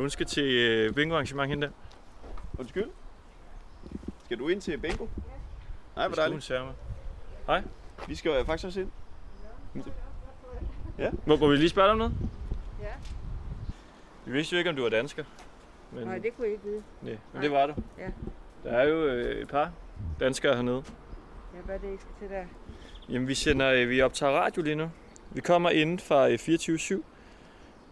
[0.00, 1.72] Så du skal til øh, bingo arrangement hende der?
[2.58, 2.90] Undskyld.
[4.24, 5.04] Skal du ind til bingo?
[5.04, 5.08] Nej,
[5.94, 6.44] hvor Det dejligt.
[6.44, 6.72] skulle hun
[7.46, 7.62] sørge
[8.08, 8.90] Vi skal øh, faktisk også ind.
[11.26, 12.12] Må, må vi lige spørge dig om noget?
[12.82, 12.86] Ja.
[14.26, 15.24] Vi vidste jo ikke, om du var dansker.
[15.92, 16.82] Men, Nej, det kunne jeg ikke vide.
[17.02, 17.74] nej, men det var du.
[17.98, 18.10] Ja.
[18.64, 19.72] Der er jo øh, et par
[20.20, 20.84] danskere hernede.
[21.56, 22.44] Ja, hvad er det, I skal til der?
[23.08, 24.90] Jamen, vi, sender, øh, vi optager radio lige nu.
[25.30, 27.02] Vi kommer inden fra øh, 24-7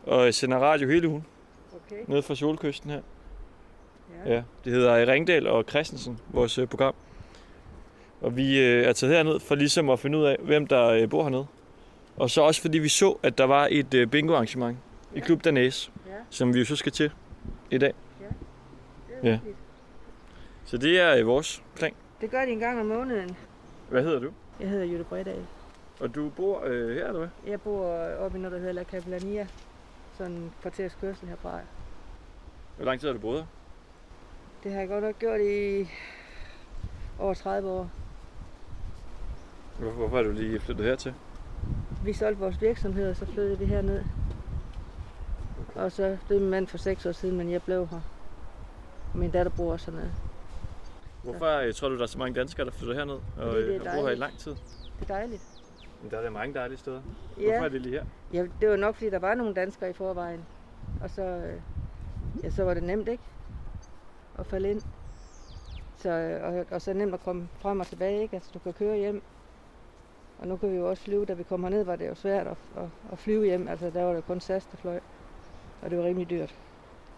[0.06, 1.26] og øh, sender radio hele ugen
[1.86, 2.02] Okay.
[2.06, 3.00] nede fra Solkysten her.
[4.26, 4.32] Ja.
[4.34, 6.94] Ja, det hedder øh, Ringdal og Christensen, vores øh, program.
[8.20, 11.08] Og vi øh, er taget herned for ligesom at finde ud af, hvem der øh,
[11.10, 11.46] bor hernede.
[12.16, 14.78] Og så også fordi vi så, at der var et øh, bingo arrangement
[15.14, 16.12] i Klub Danæs, Ja.
[16.30, 17.10] som vi jo så skal til
[17.70, 17.92] i dag.
[19.22, 19.38] Det er Ja.
[20.64, 21.92] Så det er øh, vores plan.
[22.20, 23.36] Det gør de en gang om måneden.
[23.90, 24.30] Hvad hedder du?
[24.60, 25.46] Jeg hedder Jette Bredal.
[26.00, 27.28] Og du bor øh, her, eller hvad?
[27.46, 27.86] Jeg bor
[28.18, 29.46] oppe i noget, der hedder La Capellania.
[30.18, 31.60] Sådan en kvarters kørsel herfra.
[32.76, 33.46] Hvor lang tid har du boet her?
[34.62, 35.88] Det har jeg godt nok gjort i
[37.18, 37.90] over 30 år.
[39.78, 41.14] Hvor- Hvorfor er du lige flyttet hertil?
[42.04, 44.04] Vi solgte vores virksomhed, og så flyttede vi herned.
[45.74, 48.00] Og så flyttede min mand for 6 år siden, men jeg blev her.
[49.14, 50.12] Min datter bor også hernede.
[51.22, 53.76] Hvorfor øh, tror du, der er så mange danskere, der flytter herned og, Fordi det
[53.76, 54.50] er øh, og bor her i lang tid?
[55.00, 55.57] Det er dejligt.
[56.02, 57.00] Men der er da mange dejlige steder.
[57.00, 58.04] Hvorfor Ja, er det lige her?
[58.32, 60.44] ja, det var nok, fordi der var nogle danskere i forvejen.
[61.02, 61.54] Og så, øh,
[62.44, 63.22] ja, så var det nemt, ikke?
[64.38, 64.82] At falde ind.
[65.96, 68.36] Så, øh, og, og så nemt at komme frem og tilbage, ikke?
[68.36, 69.22] Altså, du kan køre hjem.
[70.38, 71.24] Og nu kan vi jo også flyve.
[71.24, 73.68] Da vi kom herned, var det jo svært at, at, at flyve hjem.
[73.68, 75.00] Altså, der var det kun SAS, der fløj.
[75.82, 76.54] Og det var rimelig dyrt.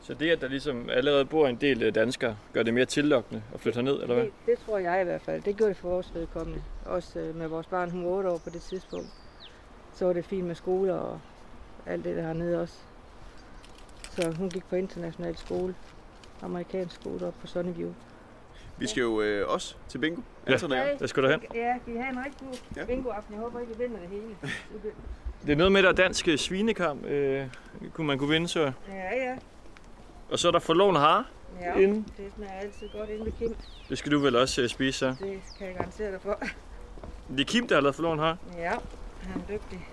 [0.03, 3.43] Så det, at der ligesom allerede bor en del øh, danskere, gør det mere tillokkende
[3.55, 4.25] at flytte herned, eller hvad?
[4.25, 5.43] Det, det tror jeg i hvert fald.
[5.43, 6.63] Det gjorde det for vores vedkommende.
[6.91, 9.06] Også øh, med vores barn, hun var 8 år på det tidspunkt.
[9.95, 11.21] Så var det fint med skole og
[11.87, 12.75] alt det der hernede også.
[14.11, 15.75] Så hun gik på international skole.
[16.43, 17.93] Amerikansk skole op på Sunnyview.
[18.78, 20.21] Vi skal jo øh, også til bingo.
[20.47, 20.53] Ja.
[20.53, 20.97] Anton og jeg.
[20.99, 21.41] Der skal du hen.
[21.55, 22.84] Ja, kan I have en rigtig god Ja.
[22.84, 23.34] bingo-aften.
[23.34, 24.37] Jeg håber ikke, I vinder det hele.
[25.47, 27.47] Det er noget med, der er dansk øh, svinekamp, øh,
[27.93, 28.72] kunne man kunne vinde, så.
[28.89, 29.37] Ja, ja.
[30.31, 31.25] Og så er der forloven hare
[31.61, 32.07] Ja, inden.
[32.17, 33.55] det smager altid godt inde ved Kim.
[33.89, 35.07] Det skal du vel også øh, spise, så.
[35.07, 36.39] Det kan jeg garantere dig for.
[37.31, 38.37] Det er Kim, der har lavet forloven hare.
[38.59, 38.71] Ja,
[39.23, 39.89] han er dygtig.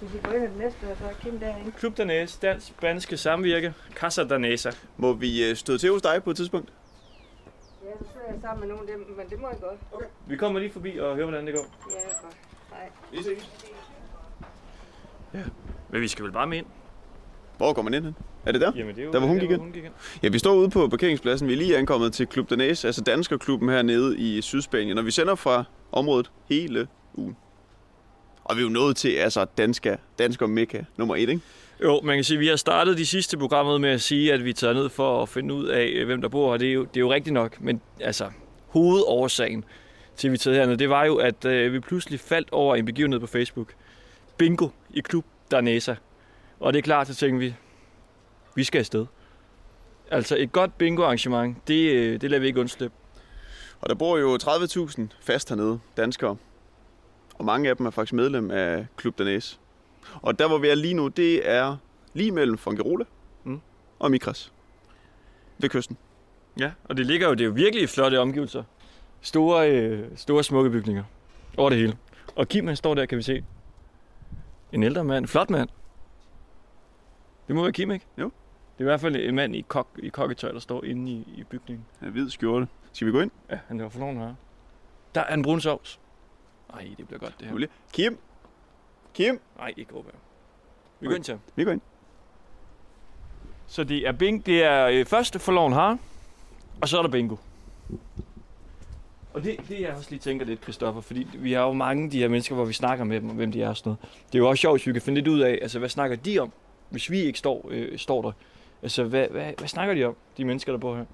[0.00, 1.72] Hvis I går ind i det næste, så er Kim derinde.
[1.78, 4.70] Klub Danæs, Dansk Spanske Samvirke, Casa Danesa.
[4.96, 6.68] Må vi øh, støde til hos dig på et tidspunkt?
[7.84, 10.04] Ja, så sidder jeg sammen med nogle af dem, men det må jeg godt.
[10.26, 11.66] Vi kommer lige forbi og hører, hvordan det går.
[11.90, 12.36] Ja, godt.
[12.70, 12.88] Hej.
[13.12, 13.50] Vi ses.
[15.90, 16.66] Men vi skal vel bare med ind?
[17.56, 18.16] Hvor går man ind hen?
[18.46, 18.72] Er det der?
[18.76, 19.60] Jamen, det er jo Der, hvor hun der, gik ind?
[19.60, 19.92] hun gik ind.
[20.22, 21.48] Ja, vi står ude på parkeringspladsen.
[21.48, 24.98] Vi er lige ankommet til Klub Danæs, altså danskerklubben hernede i Sydspanien.
[24.98, 27.36] Og vi sender fra området hele ugen.
[28.44, 31.40] Og vi er jo nået til altså dansker, dansker mekka nummer et, ikke?
[31.82, 34.44] Jo, man kan sige, at vi har startet de sidste programmet med at sige, at
[34.44, 36.58] vi tager ned for at finde ud af, øh, hvem der bor her.
[36.58, 38.30] Det er jo, det er jo rigtigt nok, men altså,
[38.68, 39.64] hovedårsagen
[40.16, 42.84] til, at vi tager herned, det var jo, at øh, vi pludselig faldt over en
[42.84, 43.74] begivenhed på Facebook.
[44.36, 45.94] Bingo i klub Danesa.
[46.60, 47.54] Og det er klart, så tænkte vi,
[48.54, 49.06] vi skal afsted.
[50.10, 52.96] Altså et godt bingo-arrangement, det, øh, det lader vi ikke undslippe.
[53.84, 56.36] Og der bor jo 30.000 fast hernede, danskere.
[57.34, 59.60] Og mange af dem er faktisk medlem af Klub Danæs.
[60.22, 61.76] Og der hvor vi er lige nu, det er
[62.14, 63.04] lige mellem Fongerola
[63.44, 63.60] Mm.
[63.98, 64.52] og Mikras.
[65.58, 65.96] Ved kysten.
[66.58, 68.62] Ja, og det ligger jo, det er jo virkelig flotte omgivelser.
[69.20, 71.04] Store, øh, store smukke bygninger.
[71.56, 71.96] Over det hele.
[72.36, 73.44] Og Kim, han står der, kan vi se.
[74.72, 75.24] En ældre mand.
[75.24, 75.68] En flot mand.
[77.46, 78.06] Det må være Kim, ikke?
[78.18, 78.24] Jo.
[78.24, 78.30] Det
[78.78, 81.44] er i hvert fald en mand i, kok, i kokketøj, der står inde i, i
[81.50, 81.84] bygningen.
[82.02, 82.68] Ja, hvid skjorte.
[82.94, 83.30] Skal vi gå ind?
[83.50, 84.34] Ja, han er for nogen her.
[85.14, 86.00] Der er en brun sovs.
[86.74, 87.52] Ej, det bliver godt det her.
[87.52, 87.68] Julie.
[87.92, 88.18] Kim!
[89.14, 89.40] Kim!
[89.58, 90.14] Nej, ikke Åberg.
[91.00, 91.38] Vi går ind til.
[91.56, 91.80] Vi går ind.
[93.66, 95.98] Så det er, bing, det er øh, første forloven har,
[96.82, 97.36] og så er der bingo.
[99.34, 102.10] Og det, det jeg også lige tænker lidt, Christoffer, fordi vi har jo mange af
[102.10, 104.16] de her mennesker, hvor vi snakker med dem, om hvem de er og sådan noget.
[104.26, 106.16] Det er jo også sjovt, hvis vi kan finde lidt ud af, altså hvad snakker
[106.16, 106.52] de om,
[106.90, 108.32] hvis vi ikke står, øh, står der.
[108.82, 111.04] Altså hvad, hvad, hvad snakker de om, de mennesker, der bor her?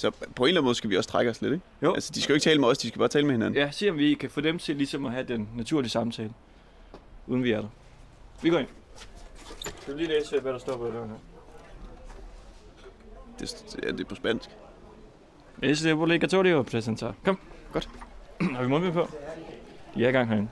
[0.00, 1.64] Så på en eller anden måde skal vi også trække os lidt, ikke?
[1.82, 1.94] Jo.
[1.94, 3.60] Altså, de skal jo ikke tale med os, de skal bare tale med hinanden.
[3.60, 6.32] Ja, se om vi kan få dem til ligesom at have den naturlige samtale,
[7.26, 7.68] uden vi er der.
[8.42, 8.68] Vi går ind.
[9.80, 11.00] Skal du lige læse, hvad der står på det her?
[13.40, 14.50] Det, ja, det er på spansk.
[15.62, 17.14] Este obligatorio presentar.
[17.24, 17.38] Kom.
[17.72, 17.88] Godt.
[18.54, 19.08] Har vi mundbind på?
[19.94, 20.48] De er i gang herinde.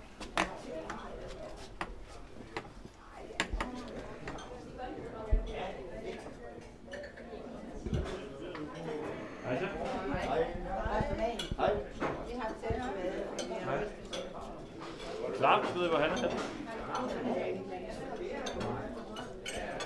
[15.39, 16.31] Klar, ved I, hvor han er henne?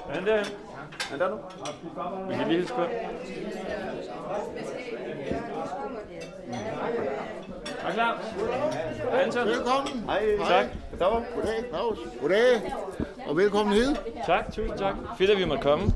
[0.09, 0.44] Han Han der.
[1.22, 2.28] Er der nu?
[2.28, 2.80] Vi kan lige hilse på.
[7.86, 8.22] Er klar?
[9.24, 9.46] Anton.
[9.46, 10.04] Velkommen.
[10.06, 10.22] Hej.
[10.48, 10.66] Tak.
[10.90, 11.22] Goddag.
[11.34, 11.98] Goddag, Claus.
[12.20, 12.74] Goddag.
[13.26, 13.94] Og velkommen hid.
[14.26, 14.94] Tak, tusind tak.
[15.19, 15.92] Fedt, at vi måtte komme.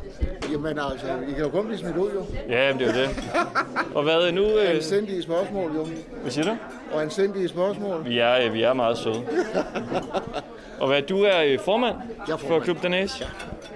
[0.53, 2.25] Jamen altså, I kan jo kun blive smidt ud jo.
[2.49, 3.11] Ja, men det er jo det.
[3.95, 4.45] Og hvad nu?
[4.45, 5.87] Øh, Anstændige spørgsmål jo.
[6.23, 6.57] hvad siger du?
[6.93, 8.05] Og anstændige spørgsmål.
[8.05, 9.23] Vi er, øh, vi er meget søde.
[10.81, 11.97] Og hvad, du er øh, formand
[12.27, 12.65] Jeg er for formand.
[12.65, 13.23] Klub Danæs?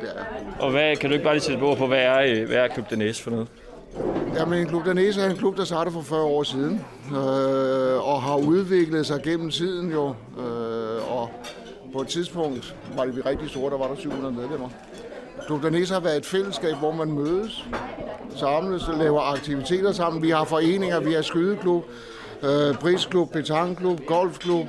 [0.01, 0.25] Det er.
[0.61, 2.69] Og hvad, kan du ikke bare lige sætte på, på hvad er, øh, hvad er
[2.69, 3.49] Klub Danæs for noget?
[4.35, 6.85] Jamen, en klub Danese er en klub, der startede for 40 år siden.
[7.11, 10.09] Øh, og har udviklet sig gennem tiden jo.
[10.39, 11.31] Øh, og
[11.93, 14.69] på et tidspunkt var det vi rigtig store, der var der 700 medlemmer.
[15.47, 17.65] Klub Danese har været et fællesskab, hvor man mødes,
[18.37, 20.23] samles og laver aktiviteter sammen.
[20.23, 21.85] Vi har foreninger, vi har skydeklub,
[22.43, 24.67] øh, brisklub, petanklub, golfklub,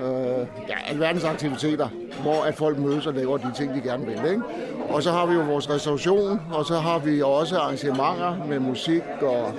[0.00, 1.88] øh, ja, alverdens aktiviteter,
[2.22, 4.30] hvor at folk mødes og laver de ting, de gerne vil.
[4.30, 4.42] Ikke?
[4.88, 9.02] Og så har vi jo vores restauration, og så har vi også arrangementer med musik
[9.22, 9.52] og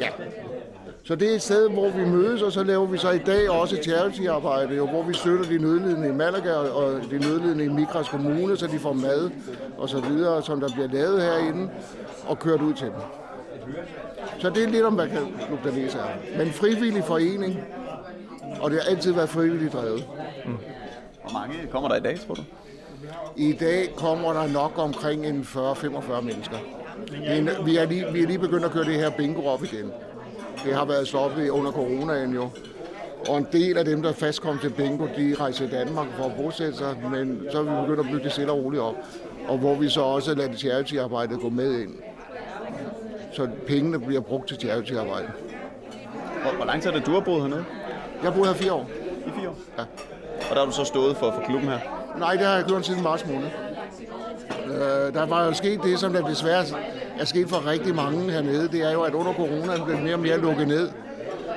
[0.00, 0.08] ja.
[1.04, 3.50] Så det er et sted, hvor vi mødes, og så laver vi så i dag
[3.50, 8.08] også charity-arbejde, jo, hvor vi støtter de nødlidende i Malaga og de nødlidende i Mikras
[8.08, 9.30] Kommune, så de får mad
[9.78, 11.70] og så videre, som der bliver lavet herinde,
[12.26, 12.94] og kørt ud til dem.
[14.38, 15.08] Så det er lidt om, hvad
[15.46, 16.38] Klub Danese er.
[16.38, 17.60] Men frivillig forening,
[18.60, 20.04] og det har altid været frivilligt drevet.
[21.22, 22.42] Hvor mange kommer der i dag, tror du?
[23.36, 26.56] I dag kommer der nok omkring en 40-45 mennesker.
[27.10, 29.46] Det er en- Vi er, lige, vi er lige begyndt at køre det her bingo
[29.46, 29.92] op igen.
[30.64, 32.48] Det har været stoppet under coronaen jo.
[33.28, 36.24] Og en del af dem, der fast kom til bingo, de rejser til Danmark for
[36.24, 38.94] at bosætte sig, men så er vi begyndt at bygge det stille og roligt op.
[39.48, 41.90] Og hvor vi så også lader charity-arbejdet gå med ind.
[43.32, 45.28] Så pengene bliver brugt til charity-arbejde.
[46.42, 47.64] Hvor, hvor lang tid er det, du har boet hernede?
[48.22, 48.90] Jeg boet her fire år.
[49.26, 49.56] I fire år?
[49.78, 49.82] Ja.
[50.50, 51.78] Og der har du så stået for, for klubben her?
[52.18, 53.48] Nej, det har jeg gjort siden marts måned.
[54.66, 56.64] Øh, der var jo sket det, som der desværre
[57.18, 58.68] er sket for rigtig mange hernede.
[58.68, 60.88] Det er jo, at under corona blev mere og mere lukket ned.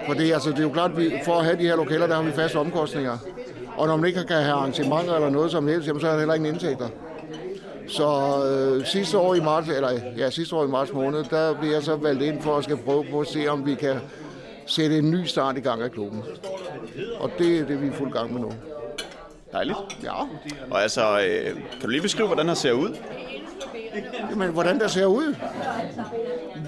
[0.08, 2.08] For det, altså, det er jo klart, at vi, for at have de her lokaler,
[2.08, 3.18] der har vi faste omkostninger.
[3.78, 6.20] Og når man ikke kan have arrangementer eller noget som helst, jamen, så er der
[6.20, 6.88] heller ingen indtægter.
[7.88, 8.08] Så
[8.46, 11.84] øh, sidste år i marts, eller ja, sidste år i marts måned, der blev jeg
[11.84, 13.96] så valgt ind for at skal prøve på at se, om vi kan
[14.66, 16.24] sætte en ny start i gang af klubben.
[17.20, 18.52] Og det er det, vi er fuld gang med nu.
[19.52, 19.78] Dejligt.
[20.04, 20.14] Ja.
[20.72, 22.96] Og altså, øh, kan du lige beskrive, hvordan her ser ud?
[24.32, 25.36] Jamen, hvordan der ser ud?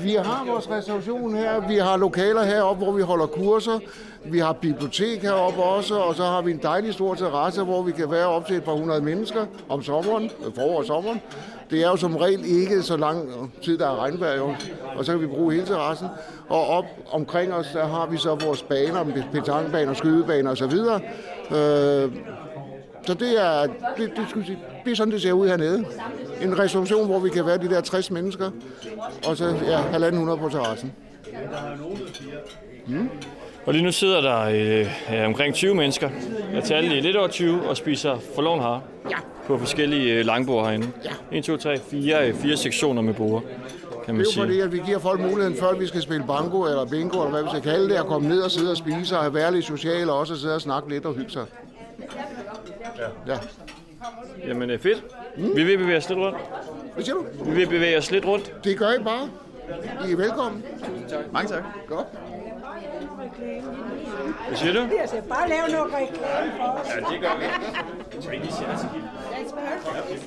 [0.03, 3.80] Vi har vores restauration her, vi har lokaler heroppe, hvor vi holder kurser,
[4.25, 7.92] vi har bibliotek heroppe også, og så har vi en dejlig stor terrasse, hvor vi
[7.92, 11.21] kan være op til et par hundrede mennesker om sommeren, øh, forår og sommeren.
[11.69, 13.30] Det er jo som regel ikke så lang
[13.63, 14.56] tid, der er regnvejr, jo.
[14.97, 16.07] og så kan vi bruge hele terrassen.
[16.50, 20.74] Og op omkring os, der har vi så vores baner, petangbaner, skydebaner osv.
[21.57, 22.12] Øh,
[23.06, 25.86] så det er, det, det, skulle sige, det er sådan, det ser ud hernede.
[26.42, 28.52] En restauration, hvor vi kan være de der 60 mennesker,
[29.28, 30.94] og så ja, halvanden hundrede på terrassen.
[33.66, 36.09] Og lige nu sidder der øh, ja, omkring 20 mennesker.
[36.54, 38.81] Jeg talte lige lidt over 20 og spiser forloven har.
[39.09, 39.16] Ja.
[39.48, 40.88] På forskellige øh, langbord herinde.
[41.31, 41.38] Ja.
[41.38, 43.44] 1, 2, 3, 4, øh, fire sektioner med bord,
[44.06, 46.26] kan man Det er jo fordi, at vi giver folk muligheden, før vi skal spille
[46.28, 48.78] banko eller bingo, eller hvad vi skal kalde det, at komme ned og sidde og
[48.78, 51.45] spise og have være lidt og også sidde og snakke lidt og hygge sig.
[53.28, 53.38] Ja.
[54.48, 54.80] Jamen øh,
[55.37, 55.56] fedt.
[55.56, 56.37] Vi vil bevæge os lidt rundt.
[56.94, 57.25] Hvad siger du?
[57.45, 58.63] Vi vil bevæge os lidt rundt.
[58.63, 59.30] Det gør I bare.
[60.07, 60.65] I er velkommen.
[61.31, 61.63] Mange tak.
[61.87, 62.07] Godt.
[64.47, 64.80] Hvad siger du?
[64.80, 66.87] Jeg skal bare lave noget reklame for os.
[66.89, 67.45] Ja, det gør vi.
[69.35, 70.23] That's perfect.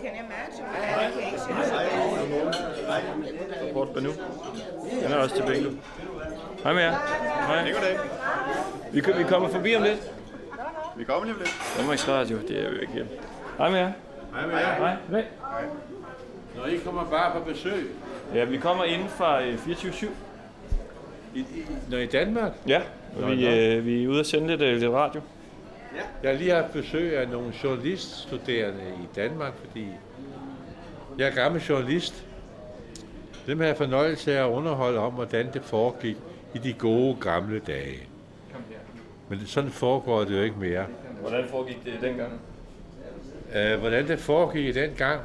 [0.00, 0.66] Can you imagine
[1.16, 1.54] vacation?
[3.74, 4.10] Kort Banu.
[5.02, 5.70] Han er også til bingo.
[6.62, 6.92] Hej med jer.
[7.46, 7.72] Hej.
[7.72, 7.98] Goddag.
[8.92, 10.12] Vi, vi kommer forbi om lidt.
[10.96, 11.54] Vi kommer lige om lidt.
[11.78, 13.08] Danmarks Radio, det er jo ikke hjem.
[13.58, 13.92] Hej med jer.
[14.34, 14.74] Hej med jer.
[14.74, 14.96] Hej.
[15.10, 15.24] Hej.
[16.56, 17.90] Når I kommer bare på besøg.
[18.34, 20.06] Ja, vi kommer inden fra øh, 24-7.
[21.34, 21.44] I, I,
[21.90, 22.52] når I i Danmark.
[22.68, 22.80] Ja,
[23.16, 25.20] og Nå, vi, øh, vi er ude at sende lidt, øh, lidt radio.
[26.22, 29.86] Jeg har lige haft besøg af nogle journaliststuderende i Danmark, fordi
[31.18, 32.26] jeg er gammel journalist.
[33.46, 36.16] Dem har jeg fornøjelse af at underholde om, hvordan det foregik
[36.54, 38.08] i de gode gamle dage.
[39.28, 40.86] Men sådan foregår det jo ikke mere.
[41.20, 42.40] Hvordan foregik det dengang?
[43.56, 45.20] Øh, hvordan det foregik i den gang,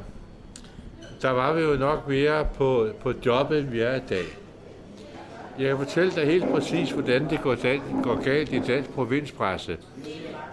[1.22, 4.24] der var vi jo nok mere på, på jobbet, end vi er i dag.
[5.60, 9.78] Jeg kan fortælle dig helt præcis, hvordan det går, dan- går galt i dansk provinspresse.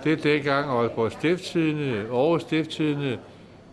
[0.04, 3.18] Det er dengang Aalborg Stifttidende, Aarhus Stifttidende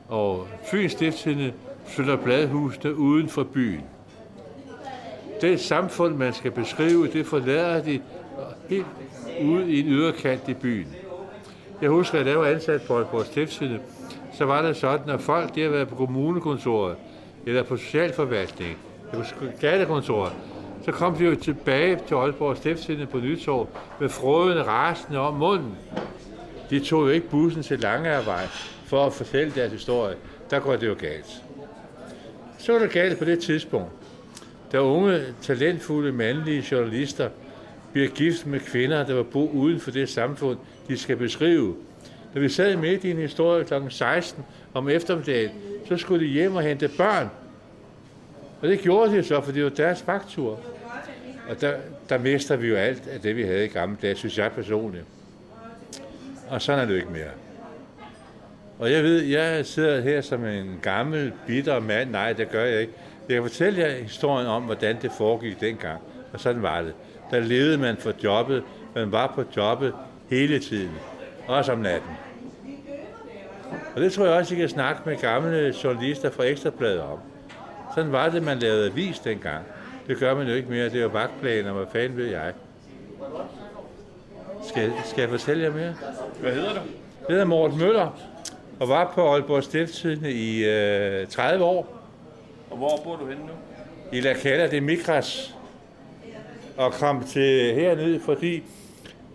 [0.10, 1.54] og Fyns Stifttidende
[1.86, 3.82] flytter bladhusene uden for byen.
[5.42, 8.02] Det samfund, man skal beskrive, det forlader de
[8.70, 8.86] helt
[9.42, 10.88] ude i en yderkant i byen.
[11.84, 13.82] Jeg husker, at jeg var ansat på Aalborg Stiftsynet,
[14.34, 16.96] så var det sådan, at folk, de har været på kommunekontoret,
[17.46, 18.78] eller på socialforvaltning,
[19.12, 20.34] eller på skattekontoret,
[20.86, 23.68] så kom de jo tilbage til Aalborg Stiftsynet på Nytorv
[24.00, 25.78] med frødende rasende om munden.
[26.70, 28.48] De tog jo ikke bussen til Langeervej
[28.86, 30.16] for at fortælle deres historie.
[30.50, 31.44] Der går det jo galt.
[32.58, 33.92] Så var det galt på det tidspunkt,
[34.72, 37.30] da unge, talentfulde mandlige journalister
[37.94, 40.58] bliver gift med kvinder, der var bo uden for det samfund,
[40.88, 41.76] de skal beskrive.
[42.34, 43.74] Da vi sad midt i en historie kl.
[43.90, 45.52] 16 om eftermiddagen,
[45.88, 47.30] så skulle de hjem og hente børn.
[48.62, 50.60] Og det gjorde de så, for det var deres faktur.
[51.50, 51.74] Og der,
[52.10, 55.06] der mister vi jo alt af det, vi havde i gamle dage, synes jeg personligt.
[56.50, 57.32] Og sådan er det jo ikke mere.
[58.80, 62.10] Og jeg ved, jeg sidder her som en gammel, bitter mand.
[62.10, 62.94] Nej, det gør jeg ikke.
[63.30, 66.02] Jeg kan fortælle jer historien om, hvordan det foregik dengang.
[66.34, 66.94] Og sådan var det.
[67.34, 68.64] Der levede man for jobbet.
[68.96, 69.94] Man var på jobbet
[70.30, 70.92] hele tiden.
[71.48, 72.10] Også om natten.
[73.96, 77.20] Og det tror jeg også, I kan snakke med gamle journalister fra Ekstrabladet om.
[77.96, 79.66] Sådan var det, man lavede avis dengang.
[80.08, 80.86] Det gør man jo ikke mere.
[80.86, 82.54] Det er jo vagtplaner, hvad fanden ved jeg.
[84.68, 85.94] Skal, skal jeg fortælle jer mere?
[86.40, 86.80] Hvad hedder du?
[87.28, 88.10] Jeg hedder Morten Møller,
[88.80, 92.00] og var på Aalborg Stiftstidende i øh, 30 år.
[92.72, 93.54] Og hvor bor du henne nu?
[94.12, 95.56] I La Cala de Migras.
[96.78, 98.64] Og komme til herned, fordi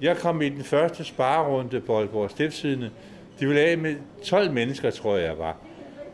[0.00, 2.90] jeg kom i den første sparerunde på Aalborg Stiftsidende.
[3.40, 5.57] De ville af med 12 mennesker, tror jeg, jeg var.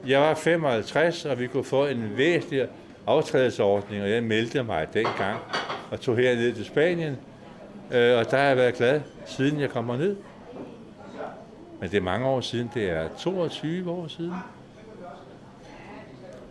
[0.07, 2.67] Jeg var 55, og vi kunne få en væsentlig
[3.07, 5.39] aftrædelsesordning, og jeg meldte mig dengang
[5.91, 7.17] og tog herned til Spanien.
[7.93, 10.17] Øh, og der har jeg været glad, siden jeg kommer ned.
[11.81, 14.33] Men det er mange år siden, det er 22 år siden.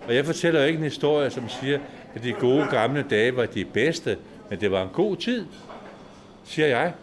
[0.07, 1.79] Og jeg fortæller jo ikke en historie, som siger,
[2.15, 4.17] at de gode gamle dage var de bedste,
[4.53, 5.45] men det var en god tid,
[6.43, 6.93] siger jeg.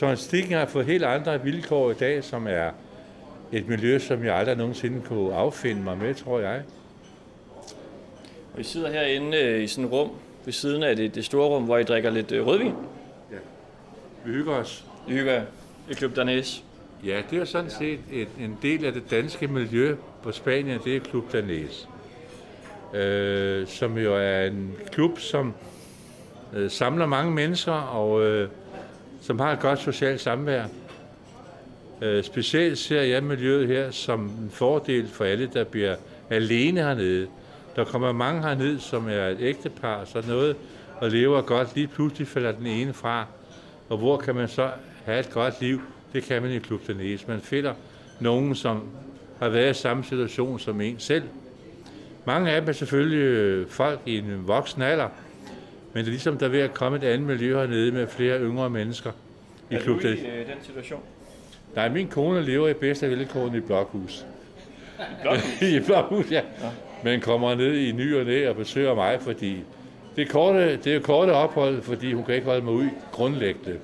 [0.00, 2.70] Journalistikken har fået helt andre vilkår i dag, som er
[3.52, 6.62] et miljø, som jeg aldrig nogensinde kunne affinde mig med, tror jeg.
[8.54, 10.10] Og I sidder herinde øh, i sådan et rum
[10.44, 12.74] ved siden af det, det store rum, hvor I drikker lidt øh, rødvin.
[14.24, 14.84] Vi hygger os.
[15.08, 15.42] I hygger
[15.90, 16.64] i Club Danæs.
[17.04, 20.96] Ja, det er sådan set et, en del af det danske miljø på Spanien, det
[20.96, 21.88] er Klub Danæs.
[22.94, 25.54] Øh, som jo er en klub, som
[26.54, 28.48] øh, samler mange mennesker, og øh,
[29.20, 30.64] som har et godt socialt samvær.
[32.02, 35.96] Øh, specielt ser jeg miljøet her som en fordel for alle, der bliver
[36.30, 37.26] alene hernede.
[37.76, 40.56] Der kommer mange herned, som er et ægtepar og sådan noget,
[41.00, 41.74] og lever godt.
[41.74, 43.26] Lige pludselig falder den ene fra.
[43.88, 44.70] Og hvor kan man så
[45.04, 45.80] have et godt liv?
[46.12, 47.24] Det kan man i Klub Danese.
[47.28, 47.74] Man finder
[48.20, 48.82] nogen, som
[49.38, 51.22] har været i samme situation som en selv.
[52.24, 55.08] Mange af dem er selvfølgelig øh, folk i en voksen alder,
[55.92, 58.40] men det er ligesom, der er ved at komme et andet miljø hernede med flere
[58.40, 59.10] yngre mennesker
[59.70, 61.00] i Er du i øh, den situation?
[61.74, 64.26] Nej, min kone lever i bedste velkårende i blokhus.
[65.62, 66.42] I blokhus, ja.
[67.04, 69.62] Men kommer ned i ny og næ og besøger mig, fordi
[70.16, 73.78] det er, korte, det er korte ophold, fordi hun kan ikke holde mig ud grundlæggende.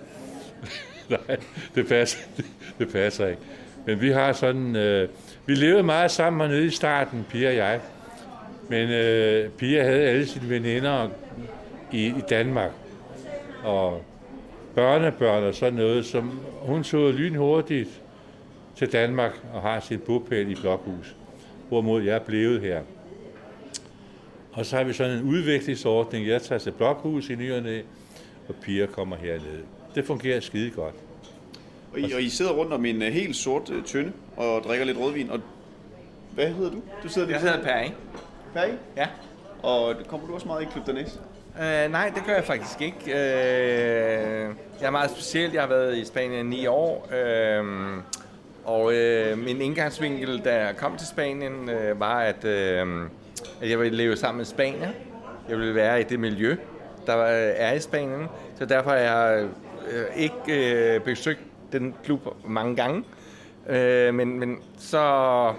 [1.09, 1.37] Nej,
[1.75, 2.19] det passer,
[2.79, 3.43] det passer ikke.
[3.87, 5.09] Men vi har sådan, øh,
[5.47, 7.81] vi levede meget sammen hernede i starten, Pia og jeg.
[8.69, 11.09] Men øh, Pia havde alle sine veninder
[11.93, 12.71] i, i Danmark.
[13.65, 14.03] Og
[14.75, 18.03] børnebørn og sådan noget, som hun tog lynhurtigt
[18.77, 21.17] til Danmark og har sin bopæl i Blokhus,
[21.69, 22.83] hvorimod jeg er blevet her.
[24.53, 26.27] Og så har vi sådan en udviklingsordning.
[26.27, 27.53] Jeg tager til Blokhus i ny
[28.49, 29.63] og piger kommer hernede.
[29.95, 30.95] Det fungerer skide godt.
[31.93, 34.87] Og I, og I sidder rundt om en uh, helt sort uh, tønde og drikker
[34.87, 35.31] lidt rødvin.
[35.31, 35.41] Og
[36.35, 36.83] hvad hedder du?
[37.03, 37.97] Du sidder Jeg hedder Per, ikke?
[38.53, 38.75] Færdig?
[38.97, 39.07] Ja.
[39.63, 41.21] Og kommer du også meget i Klub Danæs?
[41.59, 43.01] Uh, nej, det gør jeg faktisk ikke.
[43.05, 43.13] Uh,
[44.81, 45.53] jeg er meget speciel.
[45.53, 47.09] Jeg har været i Spanien i ni år.
[47.61, 47.67] Uh,
[48.65, 52.51] og uh, min indgangsvinkel, da jeg kom til Spanien, uh, var, at, uh,
[53.63, 54.89] at jeg ville leve sammen med Spanier.
[55.49, 56.57] Jeg ville være i det miljø,
[57.07, 58.27] der er i Spanien.
[58.59, 61.41] Så derfor har jeg uh, ikke uh, besøgt
[61.73, 63.05] den klub mange gange.
[63.67, 65.53] Uh, men, men så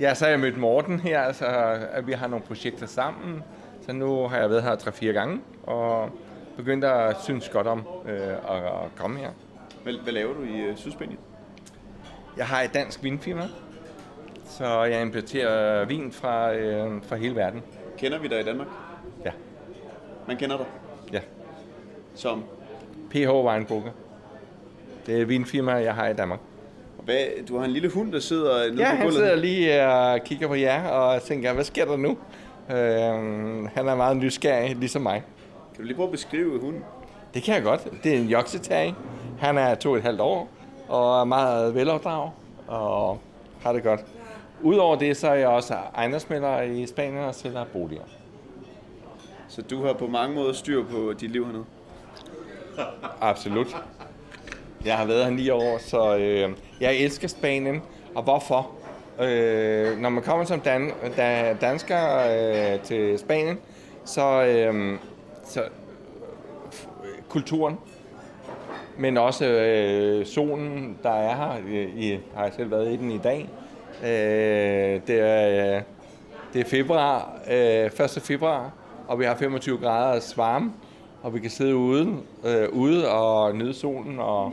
[0.00, 1.44] Ja, så har jeg mødt Morten her, altså,
[1.92, 3.42] at vi har nogle projekter sammen.
[3.86, 6.10] Så nu har jeg været her tre-fire gange, og
[6.56, 9.30] begyndt at synes godt om øh, at, at komme her.
[9.82, 11.18] Hvad, hvad laver du i uh, Sydspanien?
[12.36, 13.42] Jeg har et dansk vinfirma,
[14.48, 17.62] så jeg importerer vin fra, øh, fra hele verden.
[17.98, 18.66] Kender vi dig i Danmark?
[19.24, 19.30] Ja,
[20.28, 20.66] Man kender dig
[21.12, 21.20] ja.
[22.14, 22.44] som...
[23.10, 23.90] PH Weinbrugger.
[25.06, 26.40] Det er et vinfirma, jeg har i Danmark.
[27.04, 27.16] Hvad,
[27.48, 29.14] du har en lille hund, der sidder nede Ja, på han gulvet.
[29.14, 32.18] sidder lige og kigger på jer og tænker, hvad sker der nu?
[32.70, 35.22] Øh, han er meget nysgerrig, ligesom mig.
[35.74, 36.84] Kan du lige prøve at beskrive hunden?
[37.34, 37.88] Det kan jeg godt.
[38.04, 38.94] Det er en joksetag.
[39.38, 40.48] Han er to og et halvt år
[40.88, 42.30] og er meget velopdraget
[42.66, 43.18] og
[43.62, 44.00] har det godt.
[44.62, 48.02] Udover det, så er jeg også ejendomsmælder i Spanien og sælger boliger.
[49.48, 51.64] Så du har på mange måder styr på dit liv hernede?
[53.20, 53.76] Absolut.
[54.84, 57.82] Jeg har været her ni år, så øh, jeg elsker Spanien.
[58.14, 58.70] Og hvorfor?
[59.20, 61.98] Øh, når man kommer som dan, da, dansker
[62.74, 63.58] øh, til Spanien,
[64.04, 64.98] så, øh,
[65.44, 65.60] så
[66.72, 66.88] f-
[67.28, 67.78] kulturen,
[68.98, 71.56] men også øh, solen, der er her.
[71.96, 73.48] I, har jeg selv været i den i dag.
[74.04, 75.82] Øh, det, er, øh,
[76.52, 77.90] det er februar, øh, 1.
[78.22, 78.70] februar,
[79.08, 80.72] og vi har 25 grader varme,
[81.22, 84.52] og vi kan sidde ude, øh, ude og nyde solen og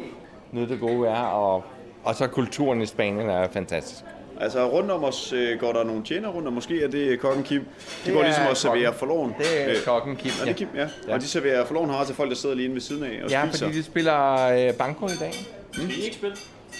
[0.52, 1.64] nyde det gode vejr, og,
[2.04, 4.04] og så kulturen i Spanien er fantastisk.
[4.40, 7.44] Altså rundt om os øh, går der nogle tjener rundt, og måske er det kokken
[7.44, 7.62] Kim.
[7.62, 7.68] De
[8.06, 9.34] Det går er ligesom og serverer forloven.
[9.40, 10.32] Det er Øh, kokken Kim.
[10.42, 10.88] Det er Kim, ja.
[11.08, 11.14] Ja.
[11.14, 13.30] Og de serverer forloven her til folk, der sidder lige inde ved siden af og
[13.30, 13.66] Ja, spiser.
[13.66, 15.34] fordi de spiller øh, banko i dag.
[15.78, 16.36] Vil I ikke spille?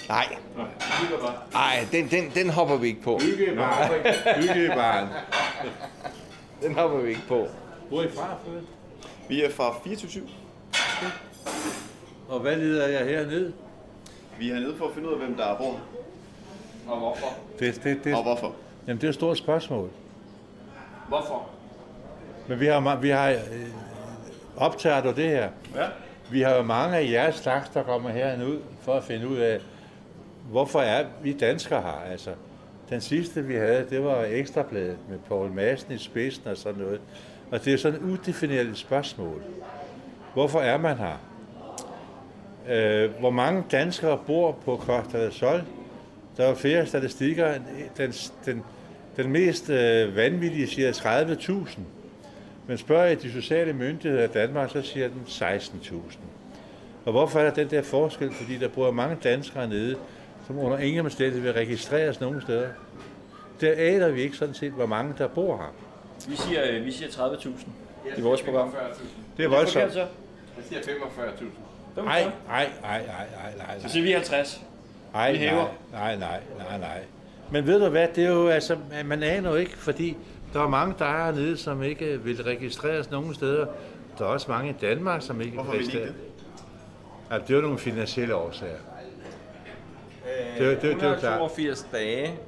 [0.08, 0.36] Nej.
[1.52, 3.18] Nej, den, den, den hopper vi ikke på.
[3.22, 3.90] Hyggebarn.
[4.42, 5.08] Hyggebarn.
[6.62, 7.46] Den hopper vi ikke på.
[7.88, 8.28] Hvor er I fra?
[9.28, 10.22] Vi er fra 24
[12.28, 13.52] Og hvad lider jeg hernede?
[14.38, 15.78] Vi er hernede for at finde ud af, hvem der bor her.
[16.88, 17.26] Og hvorfor?
[17.58, 18.52] Det, det, det, Og hvorfor.
[18.86, 19.90] jamen, det er et stort spørgsmål.
[21.08, 21.48] Hvorfor?
[22.48, 23.36] Men vi har, vi har øh,
[24.56, 25.48] optaget du det her.
[25.76, 25.86] Ja.
[26.30, 29.60] Vi har jo mange af jeres slags, der kommer herud for at finde ud af,
[30.50, 32.10] hvorfor er vi danskere her.
[32.10, 32.30] Altså,
[32.90, 37.00] den sidste vi havde, det var Ekstrabladet med Poul Madsen i spidsen og sådan noget.
[37.50, 39.42] Og det er sådan et udefineret spørgsmål.
[40.34, 41.16] Hvorfor er man her?
[42.68, 45.62] Øh, hvor mange danskere bor på Costa del Sol?
[46.36, 47.54] Der er flere statistikker.
[47.96, 48.12] Den,
[48.46, 48.62] den,
[49.16, 51.78] den mest øh, vanvittige siger 30.000.
[52.66, 56.16] Men spørger jeg de sociale myndigheder i Danmark, så siger den 16.000.
[57.04, 58.32] Og hvorfor er der den der forskel?
[58.32, 59.96] Fordi der bor mange danskere nede,
[60.46, 62.68] som under ingen omstændighed vil registreres nogen steder.
[63.60, 65.74] Der aner vi ikke sådan set, hvor mange der bor her.
[66.28, 67.48] Vi siger, øh, vi siger 30.000
[68.16, 68.74] i vores program.
[69.36, 69.92] Det er voldsomt.
[69.92, 69.98] så?
[69.98, 70.08] Jeg
[70.68, 72.02] siger 45.000.
[72.02, 74.64] Nej, nej, nej, nej, nej, nej, Så siger vi 50.
[75.14, 75.66] Nej, Vi nej, hæver.
[75.92, 77.02] nej, nej, nej, nej.
[77.50, 80.16] Men ved du hvad, det er jo, altså, man aner jo ikke, fordi
[80.52, 83.66] der er mange, der er hernede, som ikke vil registreres nogen steder.
[84.18, 86.12] Der er også mange i Danmark, som ikke Hvorfor vil registreres.
[87.30, 88.76] Ja, det er jo nogle finansielle årsager.
[90.58, 91.12] Det er- det er- det er klart.
[91.14, 92.38] 182 dage.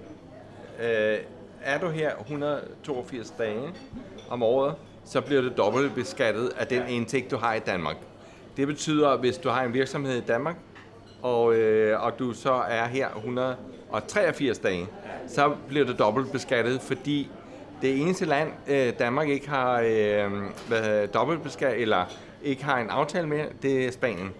[0.82, 1.18] Øh,
[1.62, 3.60] er du her 182 dage
[4.30, 4.74] om året,
[5.04, 7.96] så bliver du dobbelt beskattet af den indtægt, du har i Danmark.
[8.56, 10.56] Det betyder, at hvis du har en virksomhed i Danmark,
[11.22, 14.86] og, øh, og du så er her 183 dage,
[15.28, 17.30] så bliver du dobbelt beskattet, fordi
[17.82, 20.32] det eneste land, øh, Danmark ikke har øh,
[20.68, 22.04] hvad, hedder, dobbelt beskattet, eller
[22.42, 24.34] ikke har en aftale med, det er Spanien.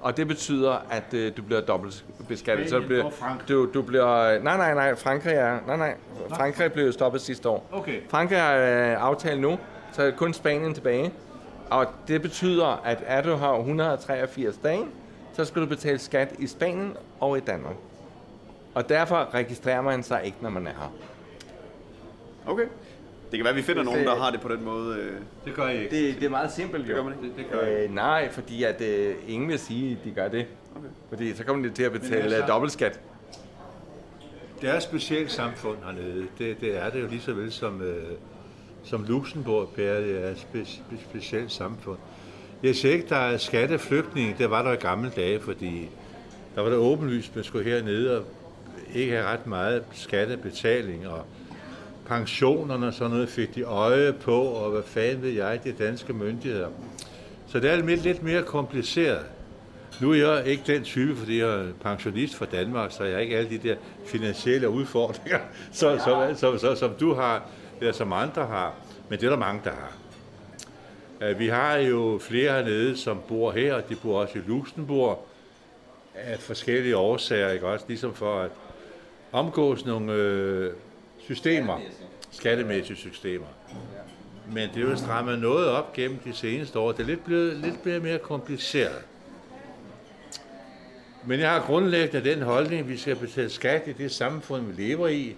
[0.00, 2.70] Og det betyder, at øh, du bliver dobbelt beskattet.
[2.70, 3.10] Så du bliver,
[3.48, 5.94] du, du bliver, nej, nej, nej, Frankrig er, nej, nej,
[6.28, 7.66] Frankrig blev stoppet sidste år.
[7.72, 8.00] Okay.
[8.08, 9.58] Frankrig har øh, aftalt nu,
[9.92, 11.12] så er kun Spanien tilbage.
[11.70, 14.84] Og det betyder, at er du har 183 dage,
[15.36, 17.74] så skal du betale skat i Spanien og i Danmark.
[18.74, 20.92] Og derfor registrerer man sig ikke, når man er her.
[22.46, 22.62] Okay.
[23.30, 24.96] Det kan være, at vi finder nogen, det- der har det på den måde.
[24.98, 25.12] øh.
[25.44, 25.96] Det gør I ikke.
[26.08, 26.94] Det, det er meget simpelt, jo.
[26.94, 27.26] gør man ikke?
[27.26, 27.82] Det, det gør.
[27.84, 30.46] Øh, nej, fordi at øh, ingen vil sige, at de gør det.
[30.76, 30.88] Okay.
[31.08, 33.00] Fordi så kommer de til at betale altså- øh, dobbeltskat.
[34.60, 36.26] Det er et specielt samfund hernede.
[36.38, 38.04] Det, det er det jo lige så vel som, øh,
[38.84, 39.94] som Luxembourg, Per.
[39.94, 41.98] Det er et spe, spe, specielt samfund.
[42.62, 44.34] Jeg siger ikke, der er skatteflygtninge.
[44.38, 45.88] Det var der i gamle dage, fordi
[46.54, 48.24] der var det åbenlyst, at man skulle hernede og
[48.94, 51.08] ikke have ret meget skattebetaling.
[51.08, 51.24] Og
[52.06, 56.12] pensionerne og sådan noget fik de øje på, og hvad fanden ved jeg, de danske
[56.12, 56.68] myndigheder.
[57.46, 59.24] Så det er lidt, lidt mere kompliceret.
[60.00, 63.20] Nu er jeg ikke den type, fordi jeg er pensionist fra Danmark, så jeg har
[63.20, 65.38] ikke alle de der finansielle udfordringer,
[65.72, 67.42] som, som, som, som, som du har,
[67.80, 68.74] eller som andre har.
[69.08, 69.92] Men det er der mange, der har.
[71.38, 75.26] Vi har jo flere hernede, som bor her, og de bor også i Luxembourg
[76.14, 77.84] af forskellige årsager, ikke også?
[77.88, 78.50] Ligesom for at
[79.32, 80.72] omgås nogle øh,
[81.18, 81.80] systemer,
[82.30, 83.46] skattemæssige systemer.
[84.52, 86.92] Men det er jo strammet noget op gennem de seneste år.
[86.92, 89.02] Det er lidt blevet lidt blevet mere kompliceret.
[91.26, 94.82] Men jeg har grundlæggende den holdning, at vi skal betale skat i det samfund, vi
[94.82, 95.36] lever i.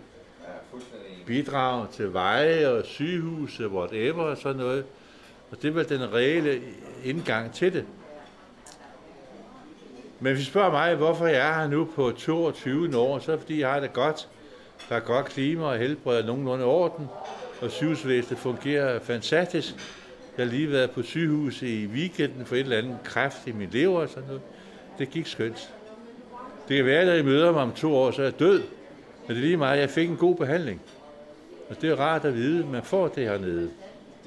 [1.27, 4.85] Bidrag til veje og sygehuse, whatever og sådan noget.
[5.51, 6.61] Og det er vel den reelle
[7.05, 7.85] indgang til det.
[10.21, 13.37] Men hvis I spørger mig, hvorfor jeg er her nu på 22 år, så er
[13.37, 14.29] det fordi, jeg har det godt.
[14.89, 17.07] Der er godt klima og helbred og nogenlunde orden,
[17.61, 19.75] og sygehusvæsenet fungerer fantastisk.
[20.37, 23.69] Jeg har lige været på sygehus i weekenden for et eller andet kræft i min
[23.73, 24.43] lever og sådan noget.
[24.99, 25.71] Det gik skønt.
[26.69, 28.63] Det kan være, at I møder mig om to år, så er jeg død.
[29.27, 30.81] Men det er lige meget, jeg fik en god behandling.
[31.71, 33.71] Og det er rart at vide, at man får det hernede.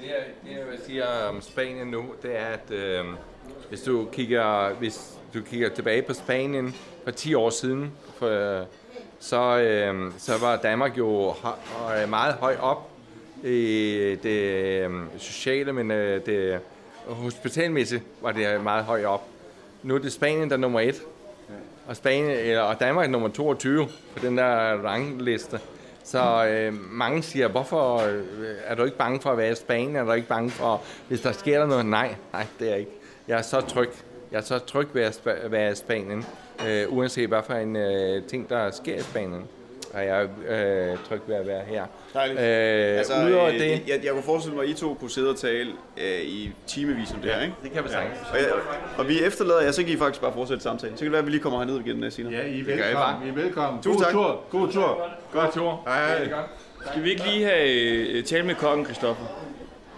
[0.02, 3.04] Det, jeg, det, jeg vil sige om Spanien nu, det er, at øh,
[3.68, 8.66] hvis, du kigger, hvis du kigger tilbage på Spanien for 10 år siden, for, øh,
[9.20, 12.90] så, øh, så var Danmark jo hø- meget højt op
[13.44, 16.60] i det øhm, sociale, men øh, det
[17.06, 19.26] hospitalmæssigt var det meget højt op.
[19.82, 21.02] Nu er det Spanien, der er nummer et.
[21.86, 23.86] Og, Spanien, eller, og Danmark er nummer 22
[24.16, 25.60] på den der rangliste.
[26.04, 28.22] Så øh, mange siger, hvorfor øh,
[28.64, 29.96] er du ikke bange for at være i Spanien?
[29.96, 31.86] Er du ikke bange for, hvis der sker der noget?
[31.86, 32.92] Nej, nej, det er jeg ikke.
[33.28, 33.90] Jeg er så tryg.
[34.32, 36.24] Jeg er så tryg ved at sp- være i Spanien,
[36.68, 39.44] øh, uanset hvad for en øh, ting, der sker i Spanien.
[39.94, 41.84] Og jeg øh, tryg ved at være her.
[42.14, 42.38] Dejligt.
[42.40, 45.30] Øh, Altså, Udover øh, det, Jeg, jeg kunne forestille mig, at I to kunne sidde
[45.30, 47.54] og tale øh, i timevis om det her, ikke?
[47.62, 48.18] det kan vi sagtens.
[48.32, 48.46] Og, jeg,
[48.98, 50.96] og vi efterlader jer, så kan I faktisk bare fortsætte samtalen.
[50.96, 52.32] Så kan det være, at vi lige kommer herned igen øh, senere.
[52.32, 52.94] Ja, I er velkommen.
[52.94, 53.20] bare.
[53.26, 53.82] I er velkommen.
[53.82, 54.12] Tusind God tak.
[54.12, 54.40] tur.
[54.50, 55.08] God tur.
[55.32, 55.82] Godt tur.
[55.86, 56.28] Hej.
[56.90, 57.68] Skal vi ikke lige have
[58.08, 59.24] øh, tale med kokken, Christoffer?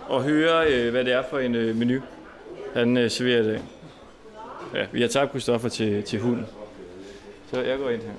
[0.09, 2.01] Og høre, øh, hvad det er for en øh, menu,
[2.75, 3.61] han øh, serverer i dag.
[4.75, 6.47] Ja, vi har tabt Christoffer til, til hunden.
[7.53, 8.11] Så jeg går ind her.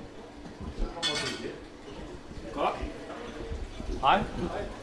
[2.56, 2.78] Kok.
[4.02, 4.20] Hej.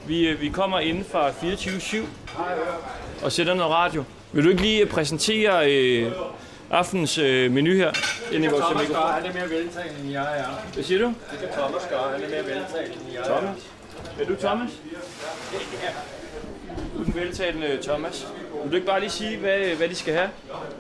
[0.06, 2.06] Vi, øh, vi kommer inden fra 24-7
[3.24, 4.04] og sætter noget radio.
[4.32, 6.12] Vil du ikke lige øh, præsentere øh,
[6.70, 7.92] aftens øh, menu her?
[8.32, 9.12] Inden i vores mikrofon?
[9.12, 10.44] Han er mere veltalende, end jeg er.
[10.74, 11.06] Hvad siger du?
[11.06, 12.12] Det kan Thomas gøre.
[12.12, 13.38] Han er mere veltalende, end jeg er.
[13.38, 13.56] Thomas?
[14.20, 14.70] Er du Thomas?
[16.94, 18.26] Du er den veltalende Thomas.
[18.62, 20.28] Vil du ikke bare lige sige, hvad, hvad de skal have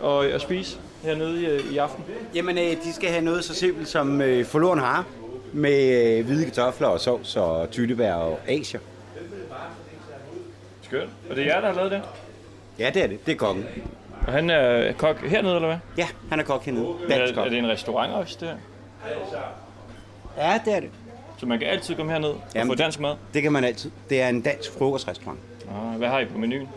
[0.02, 2.04] og, og spise hernede i, øh, i aften?
[2.34, 5.04] Jamen, øh, de skal have noget så simpelt som øh, forloren har
[5.52, 8.80] med øh, hvide kartofler og sovs og tyttebær og asier.
[10.82, 11.10] Skønt.
[11.30, 12.02] Og det er jer, der har lavet det?
[12.78, 13.26] Ja, det er det.
[13.26, 13.64] Det er kokken.
[14.26, 15.78] Og han er kok hernede, eller hvad?
[15.98, 16.86] Ja, han er kok hernede.
[16.86, 17.50] Er, Dansk er kok.
[17.50, 18.56] det en restaurant også, det her?
[20.38, 20.90] Ja, det er det.
[21.38, 23.14] Så man kan altid komme herned og Jamen, få dansk mad?
[23.34, 23.90] Det kan man altid.
[24.10, 25.38] Det er en dansk frokostrestaurant.
[25.70, 26.68] Ah, hvad har I på menuen?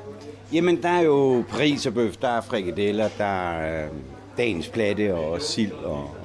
[0.53, 3.91] Jamen, der er jo pariserbøf, der er frikadeller, der er øh,
[4.37, 6.15] dagens platte og sild og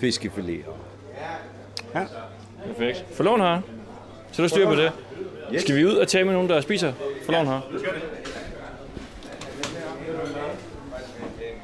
[0.00, 0.64] fiskefilet.
[0.66, 0.77] Og...
[2.00, 2.06] Ja.
[2.66, 3.04] Perfekt.
[3.14, 3.62] Forloven har.
[4.32, 4.92] Så der styr på det.
[5.58, 6.92] Skal vi ud og tale med nogen, der spiser
[7.24, 7.62] forloven har?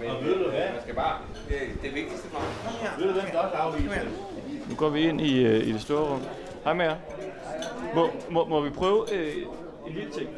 [0.00, 1.18] Man skal bare...
[1.48, 4.00] Det, det vigtigste for mig.
[4.68, 6.20] Nu går vi ind i, øh, i det store rum.
[6.64, 6.96] Hej med jer.
[7.94, 9.32] Må, må, må vi prøve øh,
[9.86, 10.28] en lille ting?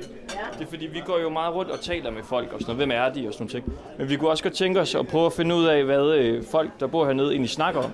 [0.58, 2.76] Det er fordi, vi går jo meget rundt og taler med folk og sådan noget.
[2.76, 3.72] Hvem er de og sådan nogle ting.
[3.98, 6.44] Men vi kunne også godt tænke os at prøve at finde ud af, hvad øh,
[6.44, 7.90] folk, der bor hernede, egentlig snakker om.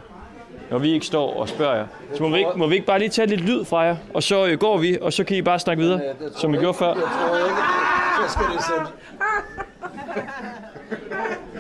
[0.73, 1.87] Når vi ikke står og spørger jer.
[2.15, 4.23] Så må vi ikke, må vi ikke bare lige tage lidt lyd fra jer, og
[4.23, 6.01] så øh, går vi, og så kan I bare snakke videre,
[6.37, 6.95] som vi gjorde før.
[6.95, 8.95] Så skal det sendt.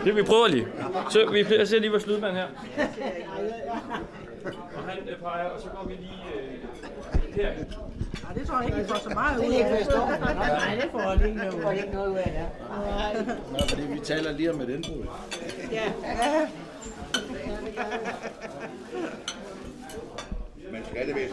[0.04, 0.66] Det vi prøver lige.
[1.10, 2.46] Så vi jeg ser lige vores lydmand her.
[4.76, 7.50] Og han øh, peger, og så går vi lige øh, her.
[8.22, 9.70] Nej, det tror jeg ikke, vi får så meget ud af.
[10.34, 11.76] Nej, det får jeg ikke noget ud af.
[11.76, 12.48] ikke noget ud af
[13.16, 13.26] det.
[13.52, 14.96] Nå, fordi vi taler lige om et indbrud.
[14.96, 15.08] Men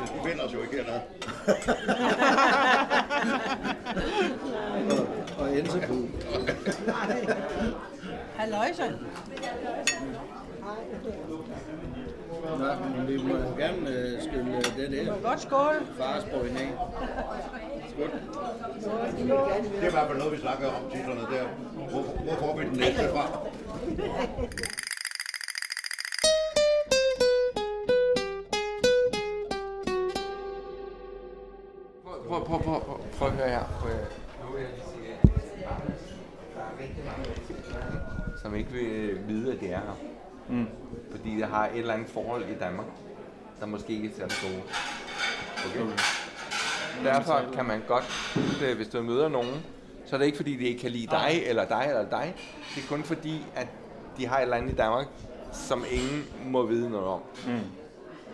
[0.05, 1.01] skattevæsenet, de finder os jo ikke hernede.
[5.39, 6.07] Og Ensebu.
[8.37, 8.83] Halløjsa.
[12.59, 12.65] Nå,
[12.97, 15.75] men vi må gerne øh, skylle øh, det der Godt skål.
[15.97, 16.71] faresprøj af.
[19.17, 21.43] Det er i hvert fald noget, vi snakker om titlerne der.
[21.89, 23.41] Hvor, hvor får vi den næste fra?
[33.19, 33.63] Prøv, at høre her.
[33.79, 33.97] Prøv, at-
[34.45, 35.31] nu vil jeg lige sige,
[36.55, 39.97] der er rigtig mange mennesker, som ikke vil vide, at det er her.
[40.49, 40.67] Mm.
[41.11, 42.85] Fordi det har et eller andet forhold i Danmark,
[43.59, 44.61] der måske ikke er særlig gode.
[45.65, 45.93] Okay?
[47.03, 49.65] Derfor kan man godt, øh, hvis du møder nogen,
[50.05, 52.35] så er det ikke fordi, de ikke kan lide dig, eller dig, eller dig.
[52.75, 53.67] Det er kun fordi, at
[54.17, 55.07] de har et eller andet i Danmark,
[55.53, 57.19] som ingen må vide noget om.
[57.47, 57.59] Mm.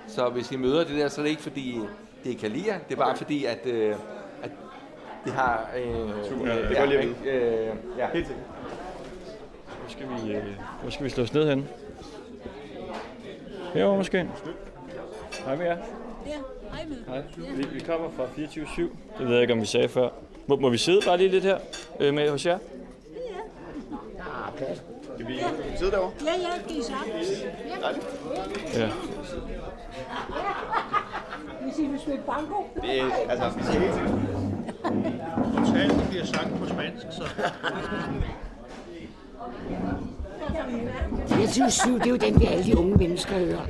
[0.07, 1.79] Så hvis I møder det der, så er det ikke fordi,
[2.23, 2.79] det ikke kan lide jer.
[2.89, 3.95] Det er bare fordi, at, øh,
[5.25, 5.69] det har...
[5.77, 8.07] Øh, Super, ja, det er ja, lige øh, ja.
[8.13, 8.45] Helt sikkert.
[9.79, 10.43] Hvor skal vi, øh,
[10.81, 11.67] hvor skal vi slå os ned hen?
[13.73, 14.29] Herovre måske.
[15.45, 15.77] Hej med jer.
[16.25, 16.31] Ja,
[16.71, 16.97] hej med.
[17.07, 17.23] Hej.
[17.57, 18.81] Vi, vi kommer fra 24-7.
[18.81, 20.09] Det ved jeg ikke, om vi sagde før.
[20.47, 21.57] Må, må vi sidde bare lige lidt her
[21.99, 22.57] øh, med hos jer?
[25.15, 25.39] Skal vi
[25.77, 26.11] sidde derovre?
[26.25, 27.45] Ja, ja, skal I sagtens.
[28.73, 28.81] Ja.
[28.81, 28.89] Ja.
[31.61, 32.67] Hvis I vil spille banko.
[32.81, 34.11] Det er, altså, det er helt sikkert.
[35.73, 37.23] Talen bliver sagt på spansk, så...
[41.27, 43.67] 24-7, det er jo den, vi alle de unge mennesker hører.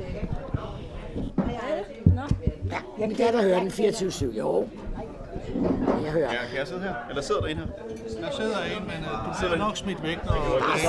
[1.36, 2.76] Ja.
[2.98, 4.68] Ja, min datter hører den 24-7, jo.
[6.04, 6.32] Jeg hører.
[6.32, 6.94] Ja, kan jeg sidde her?
[7.08, 7.66] Eller sidder der en her?
[8.20, 10.34] Der sidder en, men øh, det er nok smidt væk, når...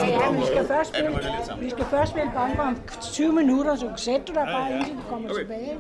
[0.06, 1.20] Ja, vi skal først spille,
[1.60, 5.02] vi skal først spille banko om 20 minutter, så sæt du dig bare indtil du
[5.10, 5.40] kommer Okay.
[5.40, 5.80] tilbage.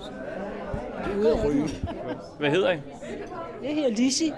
[1.06, 1.68] Du er ude at ryge.
[2.40, 2.78] Hvad hedder I?
[3.62, 4.34] Det her Lissi.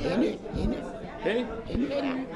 [0.00, 0.26] Hende.
[0.54, 0.76] Hende.
[1.20, 1.48] Henning?
[1.66, 2.26] Hende.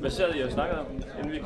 [0.00, 0.86] Hvad sad I og snakkede om,
[1.18, 1.36] inden vi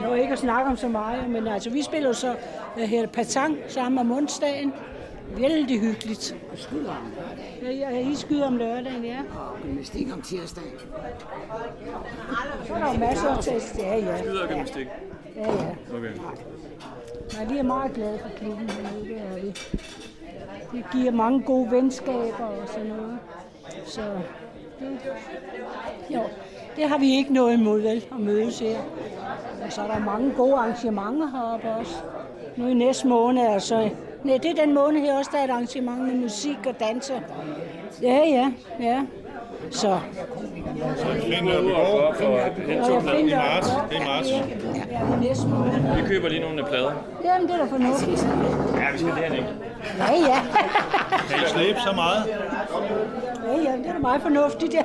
[0.00, 2.34] Jeg når ikke at snakke om så meget, men altså, vi spiller så
[2.76, 4.72] hvad hedder det, patang sammen om onsdagen.
[5.36, 6.36] Vældig hyggeligt.
[6.54, 7.78] Skyder om lørdagen.
[7.78, 9.18] Ja, ja, I skyder om lørdagen, ja.
[9.18, 10.70] Og gymnastik om tirsdagen.
[12.66, 13.78] Så er der masser af test.
[13.78, 14.18] Ja, ja.
[14.18, 14.86] Skyder og gymnastik?
[15.36, 15.96] Ja, ja.
[15.96, 16.12] Okay.
[17.34, 19.54] Nej, vi er meget glade for klubben hernede, det er vi.
[20.72, 23.18] Det giver mange gode venskaber og sådan noget.
[23.84, 24.00] Så
[24.80, 24.98] det,
[26.14, 26.20] jo,
[26.76, 28.78] det har vi ikke noget imod, vel, at mødes her.
[29.64, 31.94] Og så er der mange gode arrangementer heroppe også.
[32.56, 33.90] Nu i næste måned er så...
[34.24, 37.20] Nej, det er den måned her også, der er et arrangement med musik og danser.
[38.02, 39.06] Ja, ja, ja.
[39.70, 39.98] Så
[41.22, 43.68] Finder vi går for og jeg i finder marts.
[43.90, 44.28] Det er marts.
[44.28, 45.72] Ja, i næste måned.
[46.02, 46.92] Vi køber lige nogle plader.
[47.24, 48.26] Jamen, det er da fornuftigt.
[48.76, 49.48] Ja, vi skal derhen, ikke?
[49.98, 50.38] Ja, ja.
[51.28, 52.24] Kan I slæbe så meget?
[53.46, 54.82] Ja, ja, det er da meget fornuftigt, ja.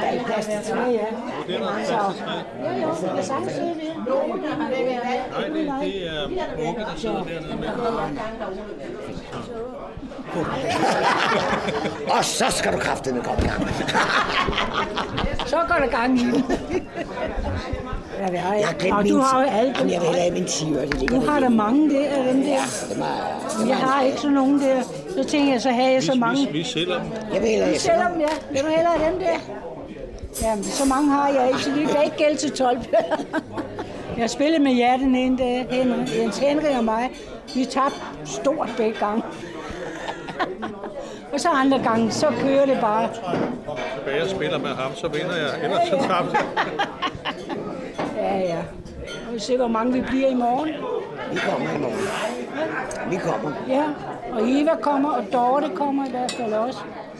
[0.00, 0.54] Der er ikke plads til.
[0.76, 1.06] Ja, ja.
[1.46, 2.24] Det er der Så, plads til.
[2.64, 3.92] ja, jo, jeg kan sagtens se det.
[4.06, 4.68] Nej,
[5.48, 7.68] det, det er Bukke, der sidder dernede med.
[12.10, 13.68] Og så skal du kraftedeme komme i gang.
[15.46, 16.44] Så går der gang i den.
[18.20, 20.32] Ja, det har Jeg har glemt Og du har jo alle Jamen, jeg vil have
[20.32, 22.60] min 10 det ligger Du har der mange der, af dem der.
[22.92, 24.82] Dem er, Men Jeg har ikke sådan nogen der.
[25.16, 26.46] Så tænker jeg, så har jeg så mange.
[26.46, 27.12] Vi, vi sælger dem.
[27.34, 28.26] jeg vil hellere Vi sælger dem, ja.
[28.50, 29.38] Vil du hellere have dem der?
[30.42, 32.78] Jamen, så mange har jeg ikke, så det kan ikke gælde til 12
[34.18, 37.10] Jeg spillede med jer den ene dag, Henrik, Jens Henrik og mig.
[37.54, 39.22] Vi tabte stort begge gange.
[41.32, 43.08] Og så andre gange, så kører det bare.
[43.96, 45.64] Tilbage og spiller med ham, så vinder jeg.
[45.64, 46.86] Ellers så tabte jeg.
[48.16, 48.58] Ja, ja.
[49.28, 50.68] Og vi ser, hvor mange vi bliver i morgen.
[51.32, 53.10] Vi kommer i morgen.
[53.10, 53.52] Vi kommer.
[53.68, 53.84] Ja,
[54.32, 56.78] og Eva kommer, og Dorte kommer i hvert fald også.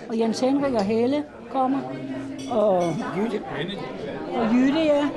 [0.09, 1.79] Og Jens Henrik og Helle kommer.
[2.51, 2.83] Og
[3.17, 3.41] Jytte.
[4.37, 5.09] Og Jytte, ja.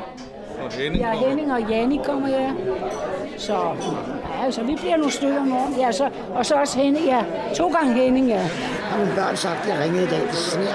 [0.65, 1.12] Og Henning Ja.
[1.13, 2.52] Henning og Janni kommer, ja.
[3.38, 3.58] Så,
[4.46, 5.80] ja, så vi bliver nogle stykker om morgenen.
[5.80, 7.24] Ja, så, og så også Henning, ja.
[7.56, 8.40] To gange Henning, ja.
[8.82, 10.74] Har mine børn sagt, at jeg ringede i dag, det sner.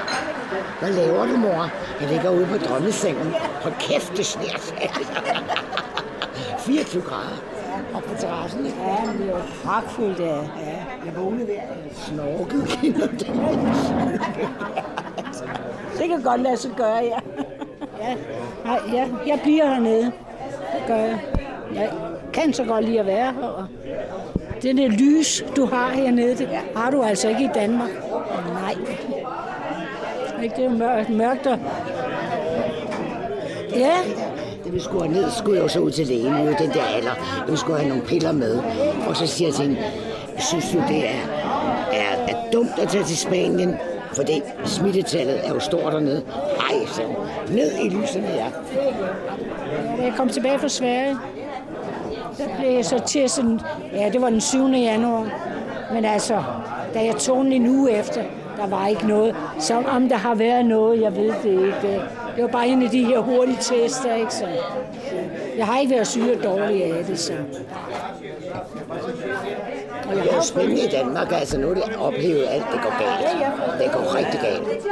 [0.80, 1.70] Hvad laver du, mor?
[2.00, 3.34] Jeg ligger ude på drømmesengen.
[3.62, 4.90] Hold kæft, det sner, sagde jeg.
[6.66, 7.42] 24 grader.
[7.94, 8.78] Og på terrassen, ikke?
[8.82, 10.26] Ja, men det er jo pragtfuldt, ja.
[10.26, 10.40] ja.
[11.04, 11.60] Jeg vågnede der.
[11.92, 12.78] Snorket.
[15.98, 17.18] Det kan godt lade sig gøre, ja.
[18.00, 18.16] ja.
[18.64, 20.04] Nej, ja, jeg bliver hernede.
[20.72, 21.20] Det gør jeg.
[21.74, 21.92] Jeg
[22.32, 23.42] kan så godt lide at være her.
[23.42, 23.66] og
[24.62, 27.90] Det der lys, du har hernede, det har du altså ikke i Danmark.
[28.52, 28.74] Nej.
[30.42, 31.58] Ikke, det er jo mørkt, mørkt og...
[33.76, 33.92] Ja,
[34.64, 37.44] Da vi skulle ned, skulle jeg jo så ud til lægen i den der alder.
[37.48, 38.58] Jeg skulle have nogle piller med.
[39.08, 39.82] Og så siger jeg til hende,
[40.38, 41.20] synes du det er,
[41.92, 43.76] er, er dumt at tage til Spanien?
[44.12, 46.22] Fordi smittetallet er jo stort dernede.
[46.58, 47.02] Nej, så
[47.48, 48.46] ned i lysene, ja.
[50.02, 51.16] Jeg kom tilbage fra Sverige,
[52.38, 54.66] der blev jeg så testet, ja, det var den 7.
[54.66, 55.30] januar.
[55.92, 56.42] Men altså,
[56.94, 58.22] da jeg tog den en uge efter,
[58.56, 59.36] der var ikke noget.
[59.58, 62.02] Så om der har været noget, jeg ved det ikke.
[62.36, 64.46] Det var bare en af de her hurtige tester, ikke så.
[65.56, 67.32] Jeg har ikke været syg og dårlig af det, så.
[70.08, 72.98] Og jeg er har spændende i Danmark, altså nu er det oplevet alt, det går
[72.98, 73.82] galt.
[73.82, 74.86] Det går rigtig galt.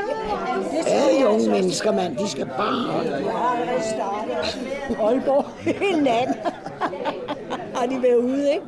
[0.87, 3.05] Alle de unge mennesker, mand, de skal bare...
[5.09, 6.35] Aalborg hele natten.
[7.79, 8.67] Har de været ude, ikke?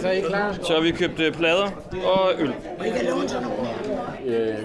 [0.00, 0.56] Så er I klar?
[0.62, 1.70] Så har vi købt øh, plader
[2.04, 2.52] og øl.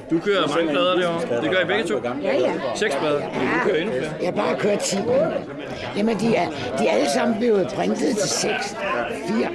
[0.10, 1.42] Du kører mange plader derovre.
[1.42, 2.00] Det gør I begge to?
[2.24, 2.54] Ja, ja.
[2.76, 3.20] Seks plader.
[3.22, 3.30] Du
[3.64, 4.12] kører endnu flere.
[4.22, 4.98] Jeg har bare kørt 10.
[5.98, 8.76] Jamen, de er, de er alle sammen blevet printet til 6.
[9.28, 9.48] 4.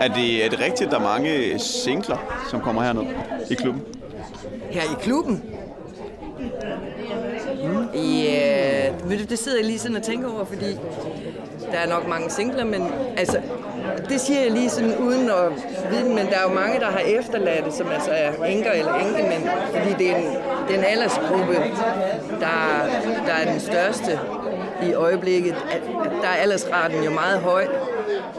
[0.00, 3.02] Er det, er det rigtigt, at der er mange singler, som kommer herned
[3.50, 3.82] i klubben?
[4.70, 5.53] Her i klubben?
[7.94, 9.12] Ja, yeah.
[9.12, 10.78] Øh, det sidder jeg lige sådan og tænker over, fordi
[11.72, 12.82] der er nok mange singler, men
[13.16, 13.40] altså,
[14.08, 15.52] det siger jeg lige sådan uden at
[15.90, 19.48] vide men der er jo mange, der har efterladte, som altså er enker eller enkemænd,
[19.72, 20.26] fordi det er en,
[20.68, 21.54] det er en aldersgruppe,
[22.40, 22.86] der,
[23.26, 24.18] der er den største
[24.82, 25.56] i øjeblikket.
[25.70, 27.66] At, at der er aldersraten jo meget høj,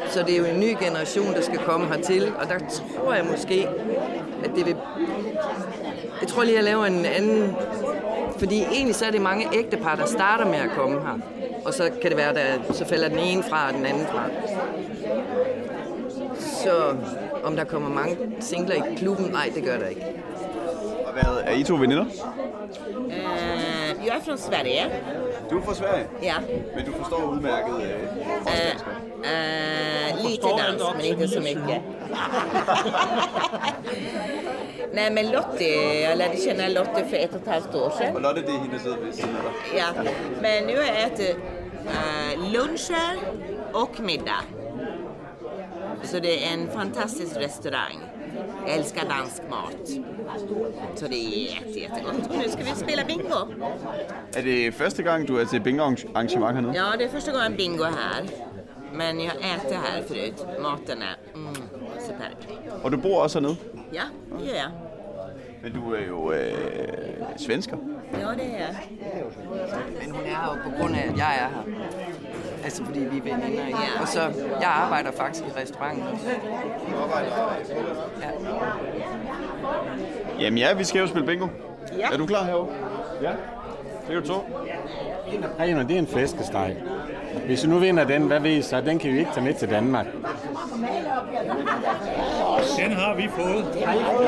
[0.09, 3.25] så det er jo en ny generation, der skal komme hertil, og der tror jeg
[3.31, 3.67] måske,
[4.43, 4.75] at det vil...
[6.21, 7.55] Jeg tror lige, jeg laver en anden
[8.39, 11.19] fordi egentlig så er det mange ægtepar, der starter med at komme her.
[11.65, 14.23] Og så kan det være, at så falder den ene fra og den anden fra.
[16.39, 16.95] Så
[17.43, 20.05] om der kommer mange singler i klubben, nej, det gør der ikke.
[21.05, 22.05] Og hvad, er I to veninder?
[23.09, 24.83] Eh, jag är från Sverige.
[25.49, 26.33] Du er fra Sverige, Ja.
[26.75, 27.89] men du forstår udmærket øh,
[28.47, 28.71] Eh,
[29.31, 31.81] eh, lite dansk, men inte så mycket.
[34.93, 38.15] Nej, men Lottie, jag lärde känna Lottie för ett och ett halvt år sedan.
[38.15, 39.53] Og Lotte, det er hende, der sidder ved siden af dig.
[39.77, 39.87] Ja,
[40.41, 41.35] men nu har jag ätit
[41.85, 43.15] eh, luncher
[43.73, 44.43] och middag.
[46.03, 47.97] Så det är en fantastisk restaurang.
[48.67, 49.87] Jag älskar dansk mat.
[50.95, 52.29] Så det är jätte, jättegott.
[52.29, 53.47] Och nu ska vi spela bingo.
[54.35, 56.73] Er det første gang, du er til bingo-arrangement hernede?
[56.75, 58.23] Ja, det är första gången bingo här.
[58.93, 60.45] Men jag har ätit här förut.
[60.61, 61.55] Maten är mm,
[61.99, 62.37] superb.
[62.83, 63.55] Og du bor også hernede?
[63.93, 64.03] Ja,
[64.39, 64.71] det gör jag.
[65.61, 67.77] Men du er jo øh, svensker.
[68.13, 68.75] Ja, det är jag.
[70.01, 71.63] Men hun er her jo på grund af, at jeg er her.
[72.63, 73.67] Altså fordi vi er veninder.
[73.67, 73.79] ikke?
[74.01, 74.21] Og så,
[74.61, 76.25] jeg arbejder faktisk i restauranten også.
[78.21, 78.29] Ja.
[80.39, 81.47] Jamen ja, vi skal jo spille bingo.
[81.97, 82.07] Ja.
[82.13, 82.73] Er du klar herovre?
[83.21, 83.31] Ja.
[84.07, 84.33] Det er jo to.
[85.59, 86.75] Rener, det er en flæskesteg.
[87.45, 88.81] Hvis du nu vinder den, hvad ved I så?
[88.81, 90.05] Den kan vi ikke tage med til Danmark.
[92.77, 93.65] Den har vi fået.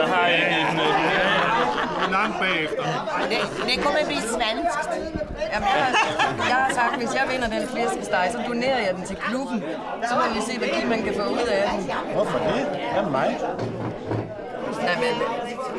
[0.01, 2.83] Jeg har en øh, langt bagefter.
[3.29, 3.39] Det,
[3.69, 4.89] det kommer bli svenskt.
[5.53, 5.91] Jamen, jeg, har,
[6.49, 9.63] jeg har sagt, hvis jeg vinder den flæskesteg, så donerer jeg den til klubben.
[10.09, 11.91] Så må vi se, hvad Kim man kan få ud af den.
[12.13, 12.61] Hvorfor det?
[13.03, 13.29] Med mig?
[14.81, 15.21] Nej, men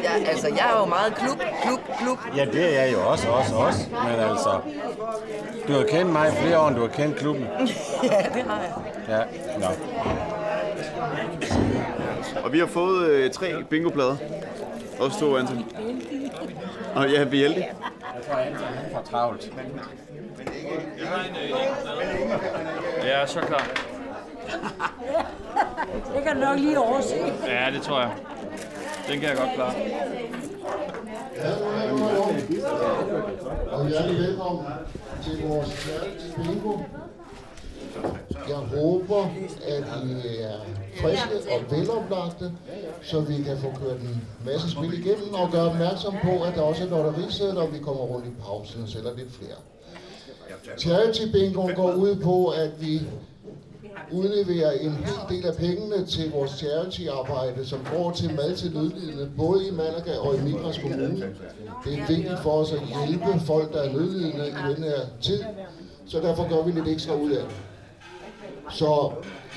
[0.02, 2.18] jeg, altså, jeg er jo meget klub, klub, klub.
[2.37, 3.80] Ja, det er jeg jo også, også, også.
[3.90, 4.61] Men altså,
[5.68, 7.44] du har kendt mig i flere år, end du har kendt klubben.
[8.12, 8.72] ja, det har jeg.
[9.08, 9.22] Ja,
[9.58, 9.66] nå.
[12.44, 14.16] Og vi har fået øh, tre bingoplader.
[15.00, 15.64] Også to, Anton.
[16.94, 17.68] Og ja, vi er heldige.
[18.14, 19.52] Jeg tror, Anton han får travlt.
[23.04, 23.66] Jeg er så klar.
[26.14, 27.14] Det kan du nok lige overse.
[27.46, 28.11] Ja, det tror jeg.
[29.09, 29.75] Den kan jeg godt klare.
[33.71, 34.64] Og hjertelig velkommen
[35.25, 36.79] til vores charity bingo.
[38.49, 39.25] Jeg håber,
[39.68, 40.59] at I er
[41.01, 42.53] friske og veloplagte,
[43.03, 46.62] så vi kan få kørt en masse spil igennem og gøre opmærksom på, at der
[46.62, 49.59] også er lotterisædler, og vi kommer rundt i pausen og sælger lidt flere.
[50.79, 53.01] Charity bingo går ud på, at vi
[54.12, 59.28] udleverer en hel del af pengene til vores charity-arbejde, som går til mad til nødlidende,
[59.37, 61.34] både i Malaga og i Migras Kommune.
[61.84, 65.44] Det er vigtigt for os at hjælpe folk, der er nødlidende i den her tid,
[66.06, 67.56] så derfor gør vi lidt ekstra ud af det.
[68.70, 69.12] Så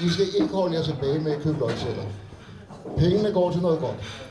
[0.06, 2.04] I skal ikke holde jer tilbage med at købe lodsedler.
[2.98, 4.24] Pengene går til noget godt.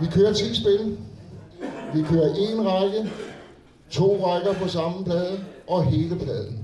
[0.00, 0.98] Vi kører 10 spil.
[1.94, 3.10] Vi kører en række,
[3.90, 6.63] to rækker på samme plade og hele pladen.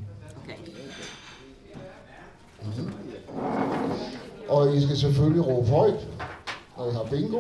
[4.49, 6.09] Og I skal selvfølgelig råbe højt,
[6.79, 7.39] når I har bingo.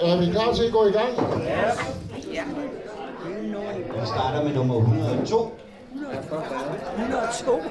[0.00, 1.12] Er vi klar til at gå i gang?
[4.00, 5.58] Vi starter med nummer 102.
[6.98, 7.62] 102.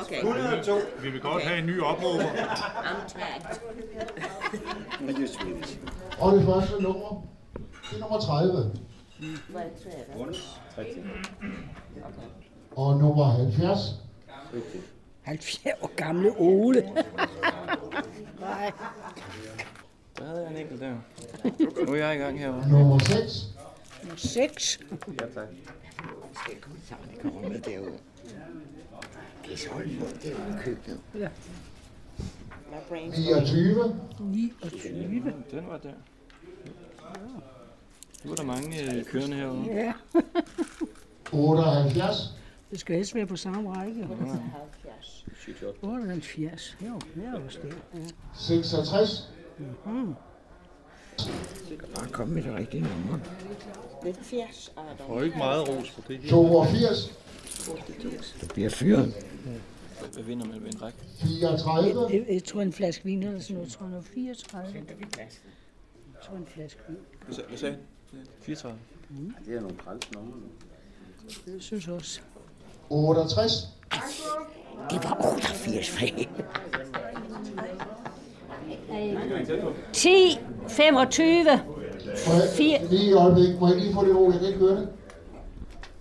[0.00, 0.22] Okay.
[0.22, 0.72] 102.
[1.02, 2.22] Vi vil godt have en ny opråber.
[2.22, 3.60] I'm tagged.
[6.20, 7.22] Og det første nummer,
[7.90, 8.72] det er nummer 30.
[9.52, 9.68] Vad är
[10.84, 12.47] det?
[12.78, 13.78] Og nummer 70,
[15.22, 16.82] 70 år gamle Ole.
[18.40, 18.72] Nej.
[20.18, 20.94] Der havde jeg en enkelt der.
[21.86, 22.68] Nu er jeg i gang herovre.
[22.68, 23.46] nummer 6,
[24.02, 24.80] Nummer 6.
[25.20, 25.48] Ja, tak.
[27.22, 27.98] kommer med derud.
[29.44, 29.68] Det er så
[30.22, 31.00] det er jo køkkenet.
[31.14, 31.28] Ja.
[33.16, 35.32] 29, 29.
[35.50, 35.92] Den var der.
[38.24, 39.64] Nu er der mange øh, kørende herovre.
[39.74, 39.92] Ja.
[41.32, 42.37] 78,
[42.70, 44.08] Det skal helst være på samme række.
[45.82, 46.76] 78.
[46.86, 47.74] Jo, det er også det.
[47.94, 47.98] Ja.
[48.34, 49.32] 66,
[49.84, 50.14] Mhm.
[51.94, 53.18] Bare kom med det rigtige nummer.
[54.02, 55.06] Det är fjärs, Adam.
[55.06, 56.30] Får ikke meget ros på det her.
[56.30, 57.14] 82,
[58.40, 59.14] Du bliver fyret.
[60.14, 60.98] Hvad vinder man ved en række?
[61.20, 63.66] 34, Jeg, jeg tror en flaske vin eller sådan noget.
[63.68, 64.74] Jeg tror, er 34.
[65.14, 65.26] Jeg
[66.22, 66.96] tror en flaske vin.
[67.26, 68.20] Hvad sag- Hvad sagde han?
[68.40, 68.80] 34.
[69.46, 70.32] Det er nogle træls numre.
[71.46, 72.20] Det synes jeg også.
[72.90, 73.68] 68,
[74.90, 76.28] Det var 88 fag.
[79.92, 84.40] 10, 25, Må jeg- 4, lige et øjeblik, må jeg lige få det ord, jeg
[84.40, 84.88] kan ikke høre det.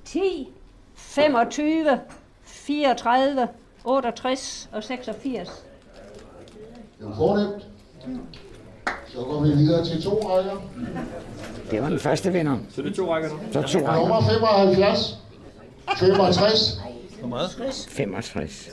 [0.06, 0.50] 10,
[0.96, 2.00] 25,
[2.44, 3.48] 34,
[3.86, 5.50] 68 og 86.
[7.00, 7.68] Det jo fornemt.
[9.08, 10.52] Så går vi videre til to rækker.
[11.72, 12.58] Det var den første vinder.
[12.70, 13.36] Så det er to rækker nu?
[13.52, 14.00] Så to rækker.
[14.00, 15.18] Nummer 75,
[15.96, 16.82] 65,
[17.20, 17.52] Hvor meget?
[17.90, 18.70] 65.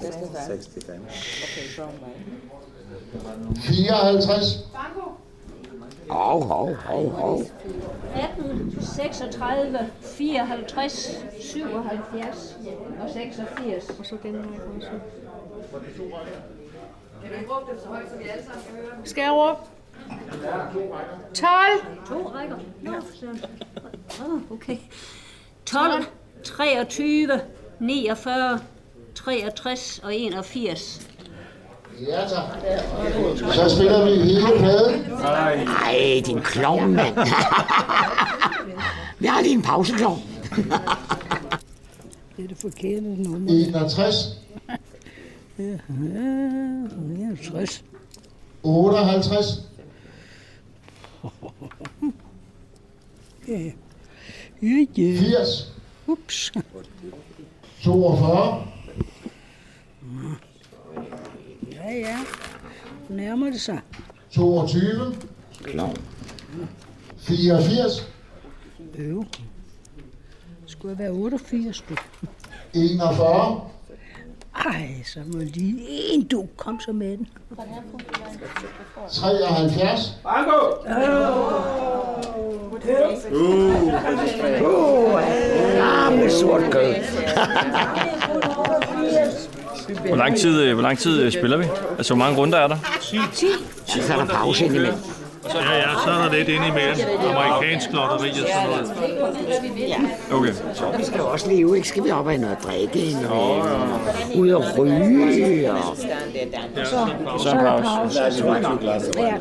[3.57, 4.69] 54,
[6.11, 7.43] Hov, hov, hov, hov.
[8.15, 12.57] 18, 36, 54, 77
[13.01, 13.91] og 86.
[13.99, 14.41] Og så den her
[14.77, 14.91] også.
[19.05, 19.61] Skal jeg råbe?
[21.35, 21.49] 12.
[22.09, 22.57] To rækker.
[22.83, 23.27] Nå, så.
[24.51, 24.79] Okay.
[25.67, 26.05] 12,
[26.45, 27.40] 23,
[27.80, 28.61] 49,
[29.14, 31.09] 63 og 81.
[32.09, 32.45] Ja, tak.
[33.55, 35.68] Så spiller vi hele pladen.
[35.68, 37.14] Ej, din klovn, mand.
[39.18, 40.22] Vi har lige en pauseklovn.
[42.36, 43.51] Det er det forkerte nummer.
[43.53, 44.14] 61,
[45.59, 47.84] Ja, ja, 60.
[48.62, 49.47] 58,
[53.49, 53.70] Ja, ja.
[54.62, 55.16] ja.
[55.18, 55.72] 80,
[56.07, 56.53] Ups.
[57.83, 58.67] 42,
[61.73, 62.19] Ja, ja.
[63.09, 63.81] Nærmer det sig.
[64.31, 65.15] 22,
[65.63, 65.97] Klovn.
[67.19, 68.09] 84,
[68.99, 69.25] Øv.
[70.67, 71.95] Skulle jeg være 88, du.
[72.75, 73.71] 41,
[74.57, 75.79] Ej, så må lige
[76.15, 76.47] en, du.
[76.57, 77.29] Kom så med den.
[79.13, 80.19] 73,
[85.81, 86.95] Ah, med sort kød.
[90.09, 91.65] Hvor lang tid, øh, hvor lang tid øh, spiller vi?
[91.99, 92.77] Altså, hvor mange runder er der?
[93.03, 93.47] 10.
[93.87, 94.95] Så er der pause indimellem.
[95.55, 96.97] Ja, ja, så er der lidt indimellem.
[97.30, 98.90] Amerikansk lotteri og sådan noget.
[100.32, 100.53] Okay.
[100.74, 101.88] Så vi skal også leve, ikke?
[101.88, 103.32] Skal vi op og noget at drikke indimellem?
[104.36, 105.97] Ud og ryge og...
[107.38, 108.20] Så er der pause.
[108.22, 109.36] Ja.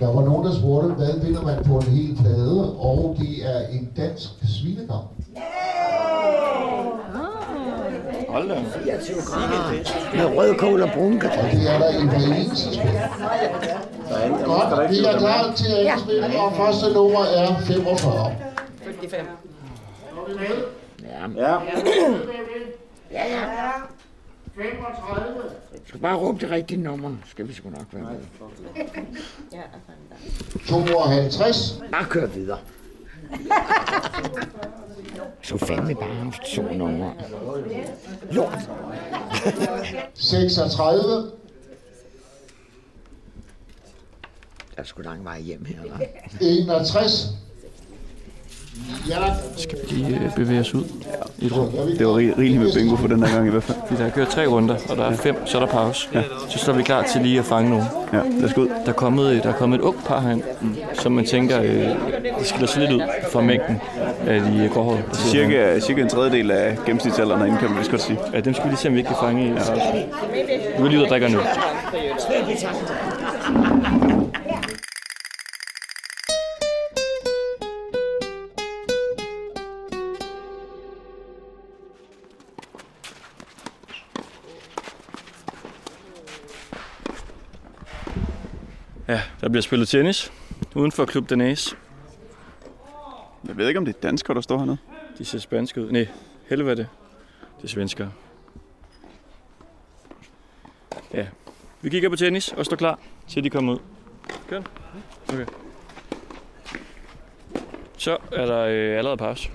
[0.00, 3.68] Der var nogen, der spurgte, hvad vinder man på en hel plade, og det er
[3.72, 4.28] en dansk
[4.60, 5.04] svinegam.
[8.28, 8.54] Hold da.
[8.84, 10.16] 24 grader.
[10.16, 12.90] Med rødkål og brun Og det er der i hver eneste spil.
[14.44, 18.36] Godt, vi er klar til andet spil, og første nummer er 45.
[18.84, 19.28] 55.
[21.02, 21.42] Ja.
[21.42, 21.58] Ja.
[23.12, 23.42] Ja, ja.
[24.56, 25.42] 35,
[25.72, 28.20] Du skal bare råbe det rigtige nummer, skal vi sgu nok være med.
[30.68, 32.58] 52, Bare kør videre.
[35.42, 37.12] Så fandme bare haft to numre.
[38.30, 38.58] Lort.
[40.14, 41.30] 36,
[44.76, 46.04] Der er sgu lang vej hjem her, hva'?
[46.40, 47.28] 61.
[49.08, 49.16] Ja,
[49.56, 50.84] Skal vi lige øh, bevæge os ud
[51.38, 51.68] i et rum?
[51.98, 53.78] Det var rig- rigeligt med bingo for den her gang i hvert fald.
[53.90, 56.08] Vi har kørt tre runder, og der er fem, så er der pause.
[56.14, 56.22] Ja.
[56.48, 57.84] Så står vi klar til lige at fange nogen.
[58.12, 58.68] Ja, lad os gå ud.
[58.68, 60.42] Der er kommet, der er kommet et ung par herinde,
[60.94, 61.68] som man tænker, øh,
[62.40, 63.02] de skiller sig lidt ud
[63.32, 63.80] fra mængden
[64.26, 65.02] af de gråhårede.
[65.10, 65.80] der sidder herinde.
[65.80, 68.18] Cirka, cirka en tredjedel af gennemsnitsalderen herinde, kan man vist godt sige.
[68.32, 69.48] Ja, dem skal vi lige se, om vi ikke kan fange i.
[69.48, 70.78] Ja.
[70.78, 71.38] Nu er lige ud og drikker nu.
[89.12, 90.32] Ja, der bliver spillet tennis
[90.74, 91.76] uden for Klub Danæs.
[93.48, 94.76] Jeg ved ikke, om det er danskere, der står hernede.
[95.18, 95.90] De ser spanske ud.
[95.90, 96.08] Nej,
[96.48, 96.88] helvede det.
[97.56, 98.12] Det er svenskere.
[101.14, 101.26] Ja,
[101.82, 102.98] vi kigger på tennis og står klar
[103.28, 103.78] til de kommer ud.
[104.48, 104.70] Godt.
[105.28, 105.46] Okay.
[107.98, 109.50] Så er der øh, allerede pause.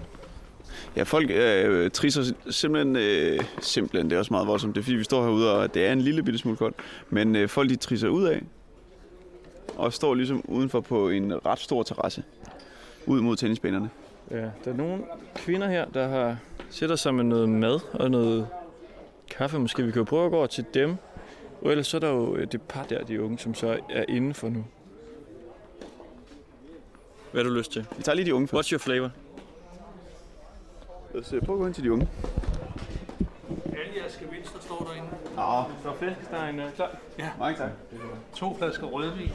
[0.96, 4.96] Ja, folk øh, trisser simpelthen, øh, simpelthen, det er også meget voldsomt, det er fordi
[4.96, 6.76] vi står herude, og det er en lille bitte smule koldt,
[7.10, 8.42] men øh, folk de trisser ud af,
[9.78, 12.24] og står ligesom udenfor på en ret stor terrasse,
[13.06, 13.90] ud mod tennisbanerne.
[14.32, 15.04] Ja, der er nogle
[15.36, 16.38] kvinder her, der har
[16.70, 18.48] sætter sig med noget mad og noget
[19.30, 19.60] kaffe.
[19.60, 20.96] Måske vi kan jo prøve at gå over til dem.
[21.62, 24.06] Og ellers så er der jo øh, det par der, de unge, som så er
[24.08, 24.66] inde for nu.
[27.32, 27.86] Hvad har du lyst til?
[27.98, 28.68] Vi tager lige de unge først.
[28.68, 29.10] What's your flavor?
[31.14, 32.08] Lad os øh, prøve at gå hen til de unge.
[34.20, 35.10] Gevinster står derinde.
[35.38, 36.90] Ja, så flæskestegen er klar.
[37.20, 37.30] Ja.
[37.40, 37.70] Mange tak.
[38.36, 39.32] To flasker rødvin.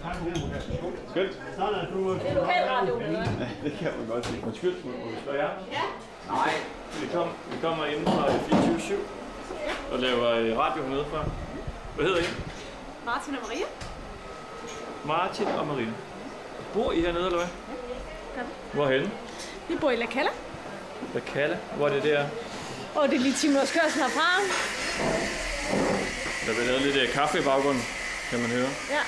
[1.10, 1.32] Skønt.
[1.56, 2.14] Sådan er du.
[2.14, 3.00] Det er lokalradio.
[3.00, 3.24] Ja,
[3.64, 4.46] det kan man godt sige.
[4.46, 5.50] Undskyld, må vi spørge jer?
[5.72, 5.82] Ja.
[6.28, 6.52] Nej.
[7.00, 8.98] Vi, kom, vi kommer ind fra 24
[9.92, 11.24] og laver øh, radio hernede fra.
[11.96, 12.24] Hvad hedder I?
[13.06, 13.66] Martin og Maria.
[15.04, 15.92] Martin og Maria.
[16.74, 17.48] Bor I hernede, eller hvad?
[18.36, 18.48] Gør vi.
[18.72, 19.10] Hvorhenne?
[19.68, 20.30] Vi bor i La Cala,
[21.14, 21.58] La Cala.
[21.76, 22.26] Hvor er det der?
[22.94, 24.28] Og det er lige 10 minutters kørsel herfra.
[26.46, 27.84] Der bliver lavet lidt øh, kaffe i baggrunden.
[28.30, 28.70] kan man høre.
[28.96, 29.02] Ja.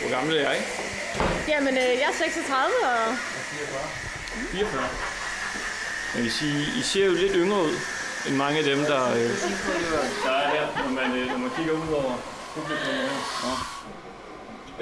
[0.00, 0.58] Hvor gammel er jeg?
[1.48, 3.16] Jamen, øh, jeg er 36, og
[4.52, 4.82] 44.
[6.14, 7.74] Jeg vil sige, I ser jo lidt yngre ud
[8.28, 9.30] end mange af dem, der, øh,
[10.26, 12.12] der er her, når man, øh, når man kigger ud over
[12.54, 13.12] publikum her.
[13.46, 13.54] Ja.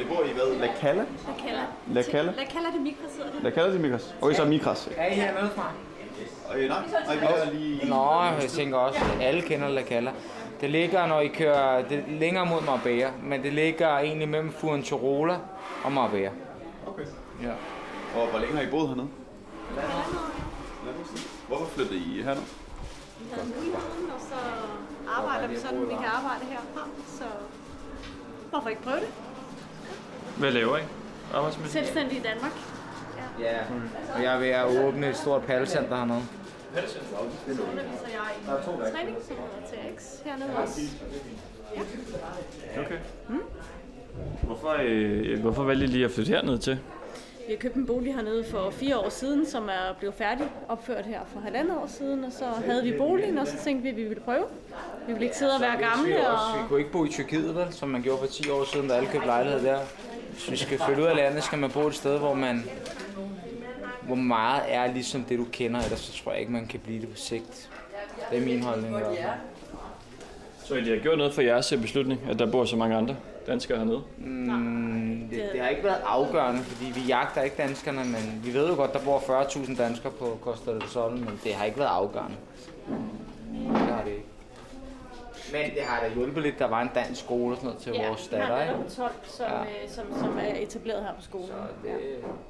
[0.03, 0.59] I bor i hvad?
[0.59, 1.05] La Cala?
[1.29, 1.65] La Cala.
[1.95, 2.33] La Cala?
[2.33, 3.43] La Cala de Micras hedder det.
[3.43, 4.05] La Cala Mikras.
[4.21, 4.89] Og I så Mikras.
[4.97, 5.73] Er I hernede fra?
[6.57, 7.89] Øh, nej, nej, vi er lige...
[7.89, 10.13] Nå, jeg tænker også, at alle kender La Cala.
[10.61, 14.53] Det ligger, når I kører det er længere mod Marbella, men det ligger egentlig mellem
[14.53, 15.39] Fuengirola
[15.85, 16.31] og Marbella.
[16.87, 17.03] Okay.
[17.43, 17.53] Ja.
[18.21, 19.09] Og hvor længe har I boet hernede?
[21.49, 22.43] Hvorfor flyttede I herned?
[23.21, 24.35] Vi havde muligheden, og så
[25.17, 26.89] arbejder vi sådan, vi kan arbejde herfra.
[27.07, 27.25] Så
[28.51, 29.09] hvorfor ikke prøve det?
[30.37, 30.81] Hvad laver I?
[31.35, 31.73] Arbejdsmæssigt?
[31.73, 32.53] Selvstændig i Danmark.
[33.41, 33.57] Ja,
[34.15, 36.23] og jeg er ved at åbne et stort paddelcenter hernede.
[36.75, 40.81] Så underviser jeg i træning, som hedder TX hernede også.
[42.77, 42.81] Ja.
[42.81, 42.99] Okay.
[44.43, 46.79] Hvorfor, øh, hvorfor valgte I lige at flytte herned til?
[47.47, 51.07] Vi har købt en bolig hernede for fire år siden, som er blevet færdig opført
[51.07, 53.97] her for halvandet år siden, og så havde vi boligen, og så tænkte vi, at
[53.97, 54.45] vi ville prøve.
[55.07, 56.29] Vi ville ikke sidde og være gamle.
[56.29, 56.63] Og...
[56.63, 58.95] vi kunne ikke bo i Tyrkiet, vel, som man gjorde for 10 år siden, da
[58.95, 59.79] alle købte lejlighed der.
[60.33, 62.65] Hvis vi skal flytte ud af landet, skal man bo et sted, hvor man
[64.11, 67.01] hvor meget er ligesom det, du kender, ellers så tror jeg ikke, man kan blive
[67.01, 67.71] det på sigt.
[68.31, 69.29] Det er min holdning i hvert fald.
[70.65, 73.17] Så det har gjort noget for jeres øh, beslutning, at der bor så mange andre
[73.47, 74.03] danskere hernede?
[74.19, 78.69] Mm, det, det har ikke været afgørende, fordi vi jagter ikke danskerne, men vi ved
[78.69, 81.89] jo godt, der bor 40.000 danskere på Costa del Sol, men det har ikke været
[81.89, 82.37] afgørende.
[83.53, 84.30] Det har det ikke.
[85.53, 87.93] Men det har da hjulpet lidt, der var en dansk skole og sådan noget til
[87.93, 88.73] Ja, vores datter, ikke?
[88.73, 89.59] nummer 12, som, Ja.
[89.59, 89.89] ja.
[89.89, 91.47] som, som er etableret her på skolen.
[91.47, 91.93] Så det...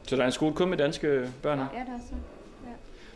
[0.08, 1.66] Så der er en skole kun med danske børn her?
[1.74, 2.14] Ja, det er så.
[2.64, 2.70] Ja.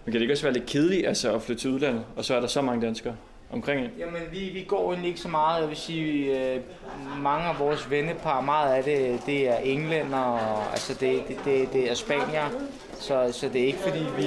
[0.05, 2.35] Men kan det ikke også være lidt kedeligt altså, at flytte til udlandet, og så
[2.35, 3.17] er der så mange danskere
[3.53, 3.91] omkring en?
[3.99, 5.61] Jamen, vi, vi går egentlig ikke så meget.
[5.61, 6.61] Jeg vil sige, øh,
[7.19, 11.73] mange af vores vennepar, meget af det, det er englænder, og, altså det, det, det,
[11.73, 12.45] det er spanier.
[13.01, 14.27] Så, så det er ikke fordi, vi...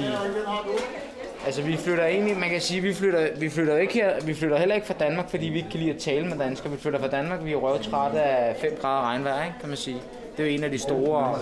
[1.48, 4.58] Altså, vi flytter egentlig, man kan sige, vi flytter, vi flytter ikke her, vi flytter
[4.58, 6.72] heller ikke fra Danmark, fordi vi ikke kan lide at tale med danskere.
[6.72, 10.02] Vi flytter fra Danmark, vi er røvtrætte af 5 grader regnvejr, ikke, kan man sige.
[10.36, 11.38] Det er jo en af de store.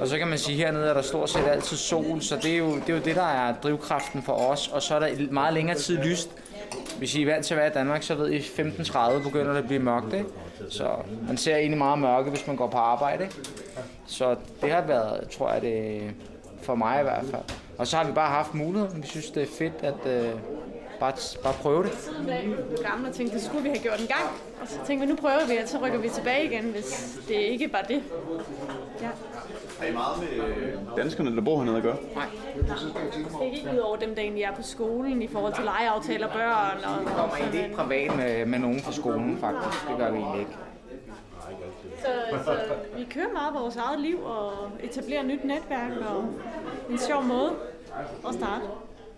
[0.00, 2.58] Og så kan man sige, hernede er der stort set altid sol, så det er
[2.58, 4.68] jo det, er jo det der er drivkraften for os.
[4.68, 6.30] Og så er der meget længere tid lyst.
[6.98, 9.58] Hvis I er vant til at være i Danmark, så ved I, 15.30 begynder det
[9.58, 10.14] at blive mørkt.
[10.14, 10.26] Ikke?
[10.68, 10.88] Så
[11.28, 13.24] man ser egentlig meget mørke, hvis man går på arbejde.
[13.24, 13.34] Ikke?
[14.06, 16.00] Så det har været, tror jeg, det
[16.62, 17.42] for mig i hvert fald.
[17.80, 19.02] Og så har vi bare haft muligheden.
[19.02, 20.40] Vi synes, det er fedt at øh,
[21.00, 21.12] bare,
[21.42, 22.10] bare prøve det.
[22.20, 24.26] Vi blev gamle og tænkte, det skulle vi have gjort en gang.
[24.62, 27.34] Og så tænkte vi, nu prøver vi, og så rykker vi tilbage igen, hvis det
[27.34, 28.02] ikke var det.
[29.02, 29.08] Ja.
[29.80, 31.96] Er I meget med øh, danskerne, der bor hernede at gøre?
[32.14, 32.24] Nej.
[32.56, 36.28] Det er ikke ud over dem, der egentlig er på skolen i forhold til legeaftaler,
[36.32, 37.00] børn og...
[37.00, 39.88] Vi kommer egentlig ikke privat med, med nogen fra skolen, faktisk.
[39.88, 40.52] Det gør vi egentlig ikke.
[42.02, 42.56] Så, så
[42.96, 46.24] vi kører meget vores eget liv og etablerer nyt netværk og
[46.90, 47.52] en sjov måde
[48.28, 48.62] at starte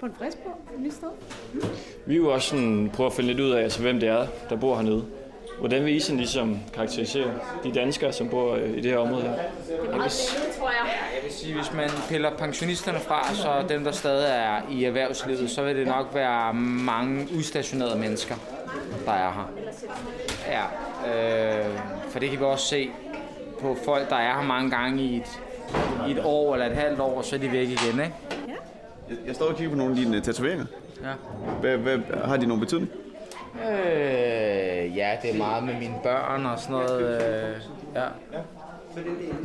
[0.00, 1.08] på en frisk på et nyt sted.
[1.52, 1.60] Vi
[2.06, 4.56] vil jo også sådan prøve at finde lidt ud af, altså, hvem det er, der
[4.56, 5.04] bor hernede.
[5.58, 7.30] Hvordan vil I sådan ligesom karakterisere
[7.64, 9.32] de danskere, som bor øh, i det her område her?
[9.32, 10.92] Det er meget spændende, tror jeg.
[11.14, 15.50] Jeg vil sige, hvis man piller pensionisterne fra, så dem, der stadig er i erhvervslivet,
[15.50, 18.34] så vil det nok være mange udstationerede mennesker,
[19.06, 19.46] der er her.
[20.48, 20.64] Ja,
[21.08, 22.90] øh, for det kan vi også se
[23.60, 25.40] på folk, der er her mange gange i et,
[26.08, 28.14] i et år eller et halvt år, og så er de væk igen, ikke?
[29.10, 30.66] Jeg, jeg står og kigger på nogle af dine øh, tatoveringer.
[31.02, 31.12] Ja.
[31.60, 32.90] Hvad, hvad, har de nogen betydning?
[33.54, 37.22] Øh, ja, det er meget med mine børn og sådan noget.
[37.22, 37.56] Øh,
[37.94, 38.06] ja.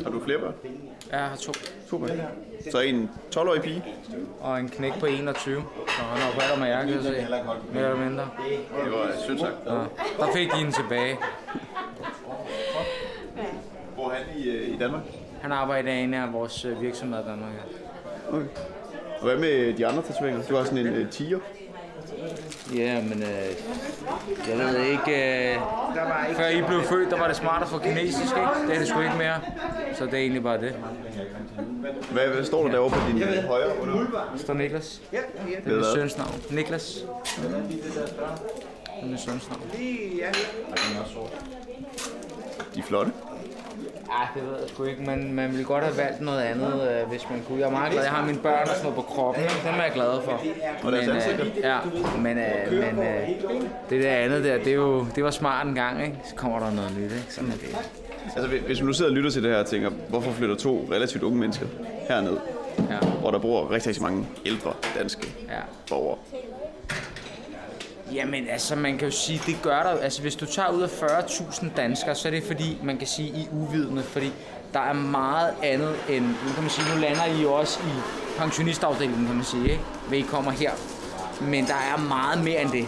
[0.04, 0.54] Har du flere børn?
[1.12, 1.52] Ja, jeg har to.
[1.90, 2.10] Børn.
[2.70, 3.84] Så en 12-årig pige?
[4.40, 5.64] Og en knæk på 21.
[5.86, 7.10] Så han er opererer med jer, kan jeg se.
[7.72, 8.28] Mere eller mindre.
[8.84, 9.54] Det var sødt sagt.
[9.66, 9.72] Ja.
[10.24, 11.18] Der fik de en tilbage.
[13.96, 15.02] Bor han i, øh, i Danmark?
[15.42, 17.52] Han arbejder i en af vores øh, virksomheder i Danmark.
[17.52, 18.36] Ja.
[18.36, 18.46] Okay.
[19.18, 20.42] Og hvad med de andre tatoveringer?
[20.42, 21.38] Du har sådan en uh, tiger.
[22.74, 23.28] Ja, men øh,
[24.48, 25.60] jeg ved ikke, øh,
[26.36, 28.48] før I blev født, der var det smart at få kinesisk, ikke?
[28.68, 29.40] Det er det sgu ikke mere.
[29.94, 30.74] Så det er egentlig bare det.
[32.10, 33.96] Hvad, hvad står der derovre på din øh, højre under?
[34.32, 35.02] Der står Niklas.
[35.10, 35.94] Det er min hvad?
[35.94, 36.42] søns navn.
[36.50, 37.04] Niklas.
[37.36, 37.54] Det
[39.02, 39.62] er min søns navn.
[42.74, 43.12] De er flotte.
[44.12, 45.02] Ja, det ved jeg sgu ikke.
[45.02, 47.58] Man, man ville godt have valgt noget andet, øh, hvis man kunne.
[47.60, 48.02] Jeg er meget glad.
[48.02, 49.42] Jeg har mine børn og sådan noget på kroppen.
[49.42, 50.40] Dem er jeg glad for.
[50.84, 51.44] Og deres ansigter?
[51.46, 51.78] øh, ja,
[52.18, 53.28] men, øh, men øh,
[53.90, 56.16] det der andet der, det, er jo, det var smart en gang, ikke?
[56.28, 57.26] Så kommer der noget nyt, ikke?
[57.28, 57.76] Sådan er det.
[58.24, 60.56] Altså, hvis- hvis man nu sidder og lytter til det her og tænker, hvorfor flytter
[60.56, 61.66] to relativt unge mennesker
[62.08, 62.36] herned,
[62.90, 63.08] ja.
[63.20, 65.60] hvor der bor rigtig, rigtig mange ældre danske ja.
[65.90, 66.18] borgere.
[68.14, 69.90] Jamen, altså, man kan jo sige, det gør der.
[69.90, 73.28] Altså, hvis du tager ud af 40.000 danskere, så er det fordi, man kan sige,
[73.28, 74.32] I er uvidende, fordi
[74.72, 77.92] der er meget andet end, nu kan man sige, nu lander I jo også i
[78.38, 79.84] pensionistafdelingen, kan man sige, ikke?
[80.10, 80.72] Ved I kommer her.
[81.40, 82.86] Men der er meget mere end det.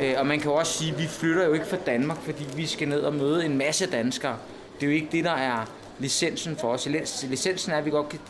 [0.00, 2.44] Øh, og man kan jo også sige, at vi flytter jo ikke fra Danmark, fordi
[2.56, 4.36] vi skal ned og møde en masse danskere.
[4.74, 5.64] Det er jo ikke det, der er
[5.98, 6.88] licensen for os.
[7.22, 8.20] Licensen er, at vi godt kan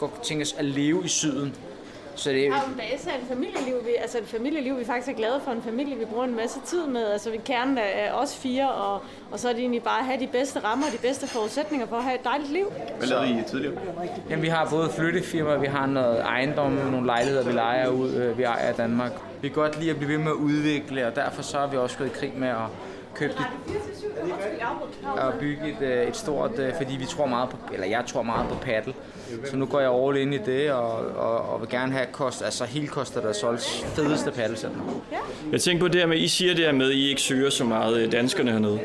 [0.00, 1.54] godt kan tænke os at leve i syden.
[2.20, 5.12] Så det er, Har jo en en familieliv, vi, altså et familieliv, vi faktisk er
[5.12, 7.06] glade for, en familie, vi bruger en masse tid med.
[7.06, 10.04] Altså vi kernen er, er os fire, og, og så er det egentlig bare at
[10.04, 12.72] have de bedste rammer og de bedste forudsætninger for at have et dejligt liv.
[12.98, 13.74] Hvad lavede I tidligere?
[14.30, 18.38] Jamen, vi har både flyttefirma, vi har noget ejendom, nogle lejligheder, vi lejer ud, øh,
[18.38, 19.12] vi ejer i Danmark.
[19.42, 21.76] Vi kan godt lide at blive ved med at udvikle, og derfor så er vi
[21.76, 22.66] også gået i krig med at
[23.14, 23.46] købe det
[25.04, 28.22] og bygge et, øh, et stort, øh, fordi vi tror meget på, eller jeg tror
[28.22, 28.94] meget på paddle.
[29.44, 32.42] Så nu går jeg all ind i det, og, og, og vil gerne have kost,
[32.42, 34.80] altså helt Costa der Sols fedeste paddlecenter.
[35.52, 37.50] Jeg tænker på det her med, I siger det her med, at I ikke søger
[37.50, 38.80] så meget øh, danskerne hernede.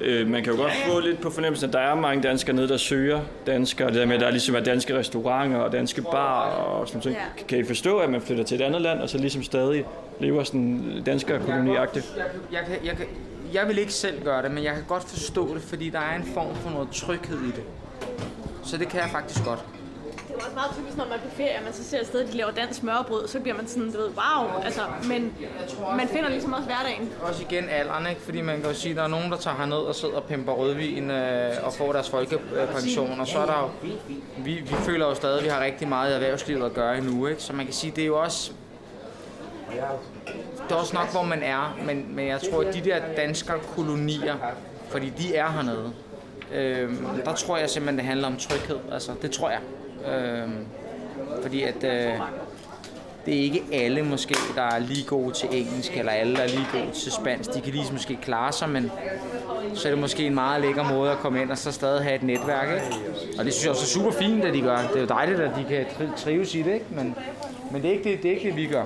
[0.00, 2.68] Øh, Man kan jo godt få lidt på fornemmelsen, at der er mange danskere nede,
[2.68, 3.88] der søger danskere.
[3.88, 7.18] Det der med, at der ligesom er danske restauranter og danske barer og sådan noget.
[7.48, 9.84] Kan I forstå, at man flytter til et andet land, og så ligesom stadig
[10.20, 12.14] lever sådan danskerkoloniagtigt?
[12.16, 13.06] Jeg, jeg, kan, jeg, kan,
[13.54, 16.16] jeg vil ikke selv gøre det, men jeg kan godt forstå det, fordi der er
[16.16, 17.64] en form for noget tryghed i det.
[18.64, 19.64] Så det kan jeg faktisk godt.
[20.28, 22.06] Det er også meget typisk, når man er på ferie, og man så ser et
[22.06, 25.34] sted, de laver dansk smørbrød, så bliver man sådan, du ved, wow, altså, men
[25.96, 27.12] man finder ligesom også hverdagen.
[27.22, 28.20] Også igen alderen, ikke?
[28.20, 30.24] fordi man kan jo sige, at der er nogen, der tager herned og sidder og
[30.24, 33.88] pimper rødvin øh, og får deres folkepension, og så er der jo,
[34.38, 37.26] vi, vi føler jo stadig, at vi har rigtig meget i erhvervslivet at gøre endnu,
[37.26, 37.42] ikke?
[37.42, 38.52] så man kan sige, det er jo også,
[40.68, 43.52] det er også nok, hvor man er, men, men jeg tror, at de der danske
[43.76, 44.34] kolonier,
[44.88, 45.92] fordi de er hernede,
[46.54, 49.60] øh, der tror jeg simpelthen, det handler om tryghed, altså det tror jeg.
[50.12, 50.48] Øh,
[51.42, 52.20] fordi at øh,
[53.26, 56.48] det er ikke alle måske, der er lige gode til engelsk, eller alle, der er
[56.48, 57.54] lige gode til spansk.
[57.54, 58.90] De kan lige måske klare sig, men
[59.74, 62.14] så er det måske en meget lækker måde at komme ind og så stadig have
[62.14, 62.68] et netværk.
[62.68, 62.96] Ikke?
[63.38, 64.76] Og det synes jeg også er super fint, at de gør.
[64.76, 66.86] Det er jo dejligt, at de kan trives i det, ikke?
[66.90, 67.14] Men,
[67.72, 68.84] men det, er ikke det, det er ikke det, vi gør.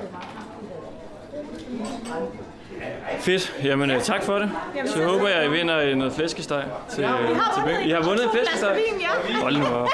[3.20, 3.55] Fedt.
[3.64, 4.51] Jamen, øh, tak for det.
[4.77, 7.55] Jamen, Så håber jeg, at I vinder en noget flæskesteg til, Ja, vi øh, har
[7.55, 7.87] til vundet.
[7.87, 8.77] I har vundet flæskesteg?
[8.77, 9.41] vin, ja.
[9.43, 9.89] Hold nu op.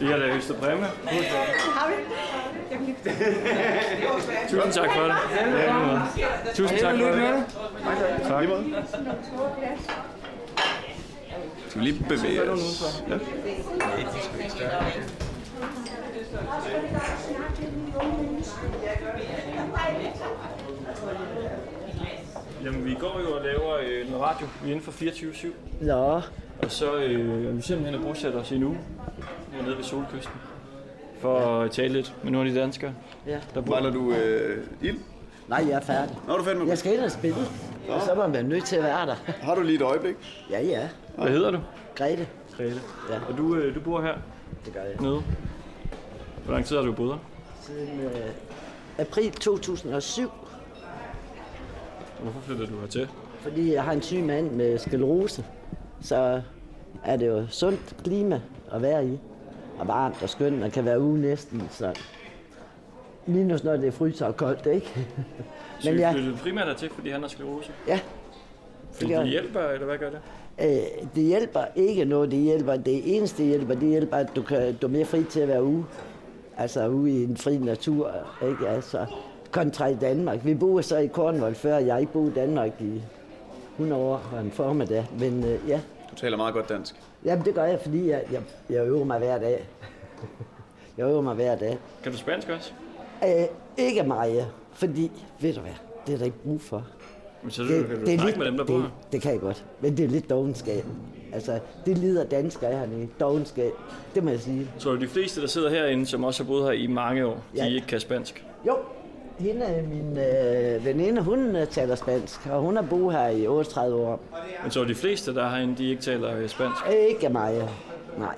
[0.00, 0.84] I har da høstet præmie.
[0.84, 1.94] Har vi?
[4.50, 5.14] Tusind tak for det.
[6.18, 6.52] Ja.
[6.54, 7.44] Tusind tak for det.
[8.28, 8.44] Tak.
[11.68, 13.02] Skal vi lige bevæge os?
[13.08, 13.14] Ja.
[22.64, 24.46] Jamen, vi går jo og laver øh, en radio.
[24.62, 25.46] Vi er inden for 24-7.
[25.80, 26.20] Nå.
[26.62, 28.78] Og så øh, er vi simpelthen at bosætte os i en uge
[29.52, 30.34] hernede ved Solkysten.
[31.20, 32.92] For at tale lidt med nogle af de danskere.
[33.26, 33.38] Ja.
[33.54, 33.72] Der bor.
[33.72, 34.98] Mangler du øh, ild?
[35.48, 36.16] Nej, jeg er færdig.
[36.26, 37.36] Nå, er du færdig med Jeg skal ind og spille,
[37.88, 39.14] og så er man nødt til at være der.
[39.26, 40.14] Har du lige et øjeblik?
[40.50, 40.88] Ja, ja.
[41.18, 41.58] Hvad hedder du?
[41.94, 42.26] Grete.
[42.56, 42.80] Grete.
[43.10, 43.14] Ja.
[43.28, 44.14] Og du, øh, du bor her?
[44.64, 45.00] Det gør jeg.
[45.00, 45.22] Nede?
[46.44, 47.18] Hvor lang tid har du boet her?
[47.62, 48.10] Siden øh,
[48.98, 50.30] april 2007,
[52.22, 53.08] Hvorfor flytter du hertil?
[53.40, 55.44] fordi jeg har en syg mand med sklerose,
[56.00, 56.42] så
[57.04, 58.40] er det jo sundt klima
[58.72, 59.18] at være i.
[59.78, 61.98] Og varmt og skønt, man kan være ude næsten, så
[63.26, 65.06] minus når det er fryser og koldt, ikke?
[65.80, 67.70] Så Men ja, flyttede primært hertil, fordi han har sklerose?
[67.88, 68.00] Ja.
[68.92, 69.26] Fordi det jeg.
[69.26, 70.20] hjælper, eller hvad gør det?
[70.62, 74.42] øh, det hjælper ikke noget, det hjælper, det eneste det hjælper, det hjælper, at du,
[74.42, 75.84] kan, du er mere fri til at være ude.
[76.56, 78.12] Altså ude i en fri natur,
[78.48, 78.68] ikke?
[78.68, 79.06] Altså,
[79.50, 80.44] kontra i Danmark.
[80.44, 83.02] Vi boede så i Cornwall før, jeg boet i Danmark i
[83.72, 85.80] 100 år og en formiddag, men øh, ja.
[86.10, 86.94] Du taler meget godt dansk.
[87.24, 88.40] Jamen det gør jeg, fordi jeg, jeg,
[88.70, 89.68] jeg øver mig hver dag.
[90.98, 91.78] jeg øver mig hver dag.
[92.02, 92.72] Kan du spansk også?
[93.24, 93.44] Øh,
[93.78, 95.72] ikke meget, fordi, ved du hvad,
[96.06, 96.84] det er der ikke brug for.
[97.42, 99.96] Men så kan du snakke med dem, der bor det, det kan jeg godt, men
[99.96, 100.84] det er lidt dogenskab.
[101.32, 103.08] Altså, det lider danskere hernede.
[103.20, 103.72] Dogenskab,
[104.14, 104.70] det må jeg sige.
[104.78, 107.34] Tror du, de fleste, der sidder herinde, som også har boet her i mange år,
[107.34, 107.66] de Ja.
[107.66, 108.44] ikke kan spansk?
[108.66, 108.76] Jo,
[109.40, 113.96] hende, min øh, veninde, hun øh, taler spansk, og hun har boet her i 38
[113.96, 114.20] år.
[114.62, 116.82] Men du, de fleste, der er herinde, de ikke taler øh, spansk?
[117.08, 117.68] Ikke mig,
[118.18, 118.34] nej.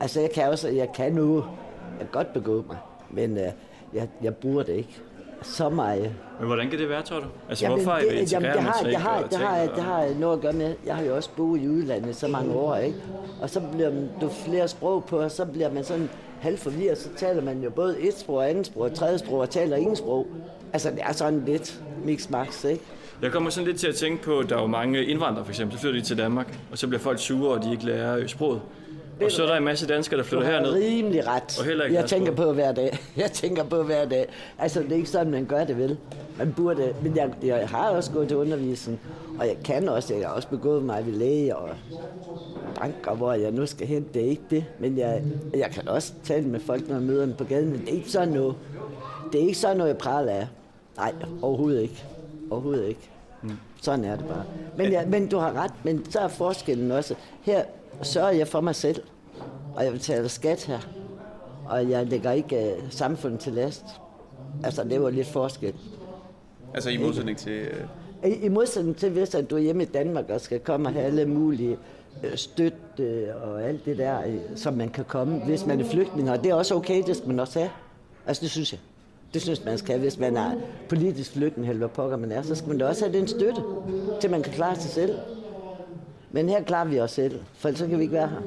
[0.00, 2.76] Altså, jeg kan også, jeg kan nu, jeg kan godt begå mig,
[3.10, 3.44] men øh,
[3.94, 5.00] jeg, jeg bruger det ikke
[5.42, 6.12] så meget.
[6.38, 7.26] Men hvordan kan det være, tror du?
[7.48, 9.82] Altså, Jamen, hvorfor er I det, jamen, det, har, sig det, har, det, har, det
[9.82, 12.76] har noget at gøre med, jeg har jo også boet i udlandet så mange år,
[12.76, 12.98] ikke?
[13.42, 16.10] Og så bliver man, du flere sprog på, og så bliver man sådan
[16.40, 19.76] halvt forvirret, så taler man jo både et sprog, andet sprog tredje sprog, og taler
[19.76, 20.26] ingen sprog.
[20.72, 22.82] Altså, det er sådan lidt mix-max, ikke?
[23.22, 25.52] Jeg kommer sådan lidt til at tænke på, at der er jo mange indvandrere for
[25.52, 28.26] eksempel, så flytter de til Danmark, og så bliver folk sure, og de ikke lærer
[28.26, 28.60] sproget.
[29.24, 30.72] Og så er der en masse danskere, der Du flytter har herned.
[30.72, 31.58] rimelig ret.
[31.58, 32.98] Og heller ikke jeg tænker på hver dag.
[33.16, 34.26] Jeg tænker på hver dag.
[34.58, 35.96] Altså, det er ikke sådan, man gør det vel.
[36.38, 39.00] Man burde, men jeg, jeg har også gået til undervisning,
[39.38, 41.68] og jeg kan også, jeg har også begået mig ved læge og
[42.80, 44.06] banker, hvor jeg nu skal hen.
[44.14, 45.22] Det er ikke det, men jeg,
[45.56, 47.92] jeg kan også tale med folk, når jeg møder dem på gaden, men det er
[47.96, 48.54] ikke sådan noget.
[49.32, 50.46] Det er ikke sådan noget, jeg praler af.
[50.96, 51.12] Nej,
[51.42, 52.04] overhovedet ikke.
[52.50, 53.10] Overhovedet ikke.
[53.82, 54.44] Sådan er det bare.
[54.76, 57.14] Men, ja, men du har ret, men så er forskellen også.
[57.42, 57.62] Her
[58.02, 59.02] sørger jeg for mig selv,
[59.74, 60.78] og jeg betaler skat her.
[61.66, 63.84] Og jeg lægger ikke uh, samfundet til last.
[64.64, 65.74] Altså, det var lidt forskel.
[66.74, 67.52] Altså i modsætning til...
[67.52, 70.88] øh, I, I modsætning til, hvis at du er hjemme i Danmark og skal komme
[70.88, 71.78] og have alle mulige
[72.24, 76.30] øh, støtte og alt det der, øh, som man kan komme, hvis man er flygtning.
[76.30, 77.70] Og det er også okay, det skal man også have.
[78.26, 78.80] Altså, det synes jeg.
[79.34, 80.00] Det synes man skal have.
[80.00, 80.50] Hvis man er
[80.88, 83.62] politisk flygtning, eller hvad pokker man er, så skal man da også have den støtte,
[84.20, 85.18] til man kan klare sig selv.
[86.32, 88.40] Men her klarer vi os selv, for ellers så kan vi ikke være her.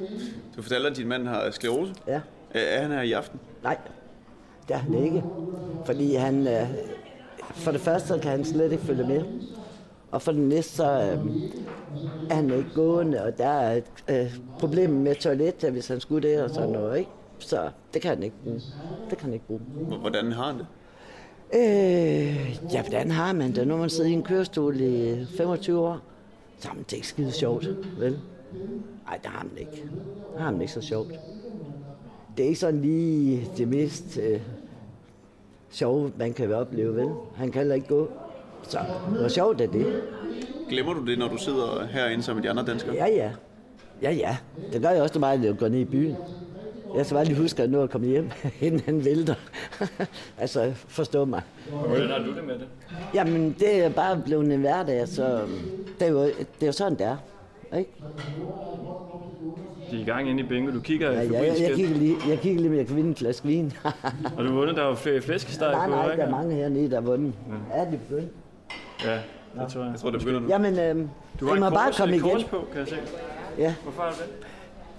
[0.58, 1.94] Du fortæller, at din mand har sklerose.
[2.08, 2.22] Ja.
[2.54, 3.40] Er han her i aften?
[3.64, 3.78] Nej,
[4.68, 5.24] det er han ikke.
[5.86, 6.68] Fordi han, øh,
[7.40, 9.24] for det første kan han slet ikke følge med.
[10.12, 11.20] Og for det næste så øh,
[12.30, 16.30] er han ikke gående, og der er et øh, problem med toilet, hvis han skulle
[16.30, 17.12] det og sådan noget, ikke?
[17.40, 18.62] Så det kan han ikke bruge.
[19.10, 19.62] Det kan han ikke bruge.
[20.00, 20.66] Hvordan har han det?
[21.54, 23.68] Øh, ja, hvordan har man det?
[23.68, 26.00] Nu har man siddet i en kørestol i 25 år.
[26.66, 27.68] Er det ikke skide sjovt,
[28.00, 28.20] vel?
[29.06, 29.90] Nej, der har man ikke.
[30.36, 31.14] Der har man ikke så sjovt.
[32.38, 34.42] Det er ikke sådan lige det mest øh,
[35.70, 37.10] sjove, man kan opleve, vel?
[37.36, 38.10] Han kan heller ikke gå.
[38.64, 38.80] Så
[39.20, 40.02] hvor sjovt er det?
[40.70, 42.96] Glemmer du det, når du sidder herinde sammen med de andre danskere?
[42.96, 43.32] Ja, ja.
[44.02, 44.38] Ja, ja.
[44.74, 46.16] Det gør jeg også, når jeg går ned i byen.
[46.96, 48.30] Jeg skal bare lige huske at nå at komme hjem,
[48.62, 49.36] inden han vælter.
[50.42, 51.42] altså, forstå mig.
[51.88, 52.68] Hvordan har du det med det?
[53.14, 55.40] Jamen, det er bare blevet en hverdag, så
[56.00, 57.18] det er jo, det er jo sådan, det er.
[57.78, 57.92] Ikke?
[59.92, 60.72] De er i gang inde i bingo.
[60.72, 62.96] Du kigger Ja, ja, ja, jeg, jeg, kigger lige, jeg kigger lige, om jeg kan
[62.96, 63.74] vinde en flaske vin.
[64.38, 66.22] Og du har vundet, der var fl- flæskesteg nej, på, nej, ikke?
[66.22, 67.34] der er mange hernede, der har vundet.
[67.76, 68.32] Ja, det er begyndt.
[69.06, 69.14] Ja,
[69.64, 69.92] det tror jeg.
[69.92, 70.48] Jeg tror, det begynder nu.
[70.48, 72.30] Jamen, øhm, Du har må et bare kors, komme igen.
[72.32, 72.96] kors på, kan jeg se.
[73.58, 73.76] Ja.
[73.84, 74.20] Hvorfor er det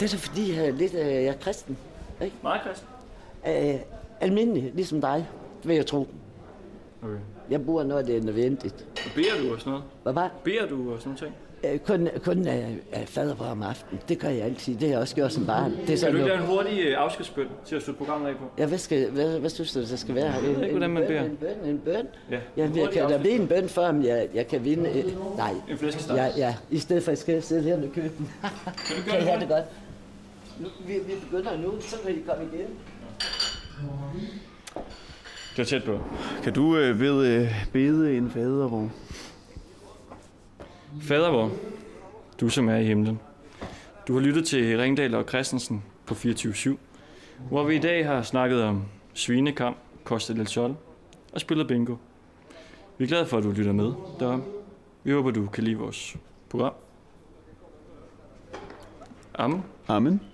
[0.03, 0.15] det?
[0.15, 1.79] Er så fordi, jeg er lidt, øh, jeg er kristen.
[2.23, 2.37] Ikke?
[2.43, 2.89] Meget kristen.
[3.47, 3.81] Øh,
[4.21, 5.29] almindelig, ligesom dig,
[5.65, 6.09] vil jeg tro.
[7.03, 7.15] Okay.
[7.51, 8.87] Jeg bruger noget, det er nødvendigt.
[9.15, 9.85] Beder du og sådan noget?
[10.03, 11.35] Hvad var Beder du og sådan ting?
[11.65, 14.03] Øh, kun kun øh, øh, fader på om aftenen.
[14.09, 14.75] Det gør jeg altid.
[14.75, 15.71] Det har jeg også gjort som barn.
[15.71, 18.29] Det er Kan sådan du ikke lave en hurtig øh, afskedsbøn til at slutte programmet
[18.29, 18.45] af på?
[18.59, 20.33] Ja, hvad, skal, hvad, hvad synes du, der skal være?
[20.33, 21.53] Jeg ved ikke, hvordan man en bøn, beder.
[21.53, 22.07] En bøn, en bøn.
[22.31, 22.39] Ja.
[22.57, 24.91] Jeg, jeg kan da blive en bøn for, om jeg, jeg kan vinde...
[24.91, 25.55] Øh, nej.
[25.71, 26.17] En flæskesteg.
[26.17, 28.31] Ja, ja, i stedet for at jeg skal sidde her og købe den.
[28.43, 29.41] Kan du kan gøre have det?
[29.41, 29.65] det godt?
[30.63, 32.69] Nu, vi, vi begynder nu, så kan I komme igen.
[35.51, 36.01] Det var tæt på.
[36.43, 38.91] Kan du øh, ved, øh, bede en fader, hvor?
[41.01, 41.51] Fader vor,
[42.41, 43.21] du som er i himlen.
[44.09, 46.77] Du har lyttet til Ringdal og Christensen på 24-7,
[47.49, 48.85] hvor vi i dag har snakket om
[49.15, 50.77] svinekamp, Costa del Sol
[51.33, 51.97] og spillet bingo.
[52.99, 54.43] Vi er glade for, at du lytter med derom.
[55.05, 56.17] Vi håber, du kan lide vores
[56.49, 56.73] program.
[59.35, 59.65] Amen.
[59.89, 60.32] Amen.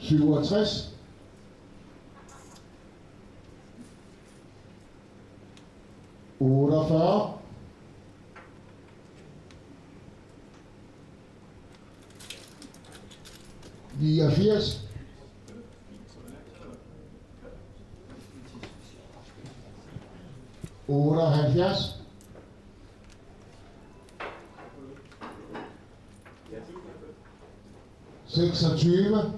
[0.00, 0.94] Sur 13.
[6.38, 6.84] Oder
[13.98, 14.80] Die 84.
[20.86, 22.03] Oder 70.
[28.34, 29.32] Sexta ativa.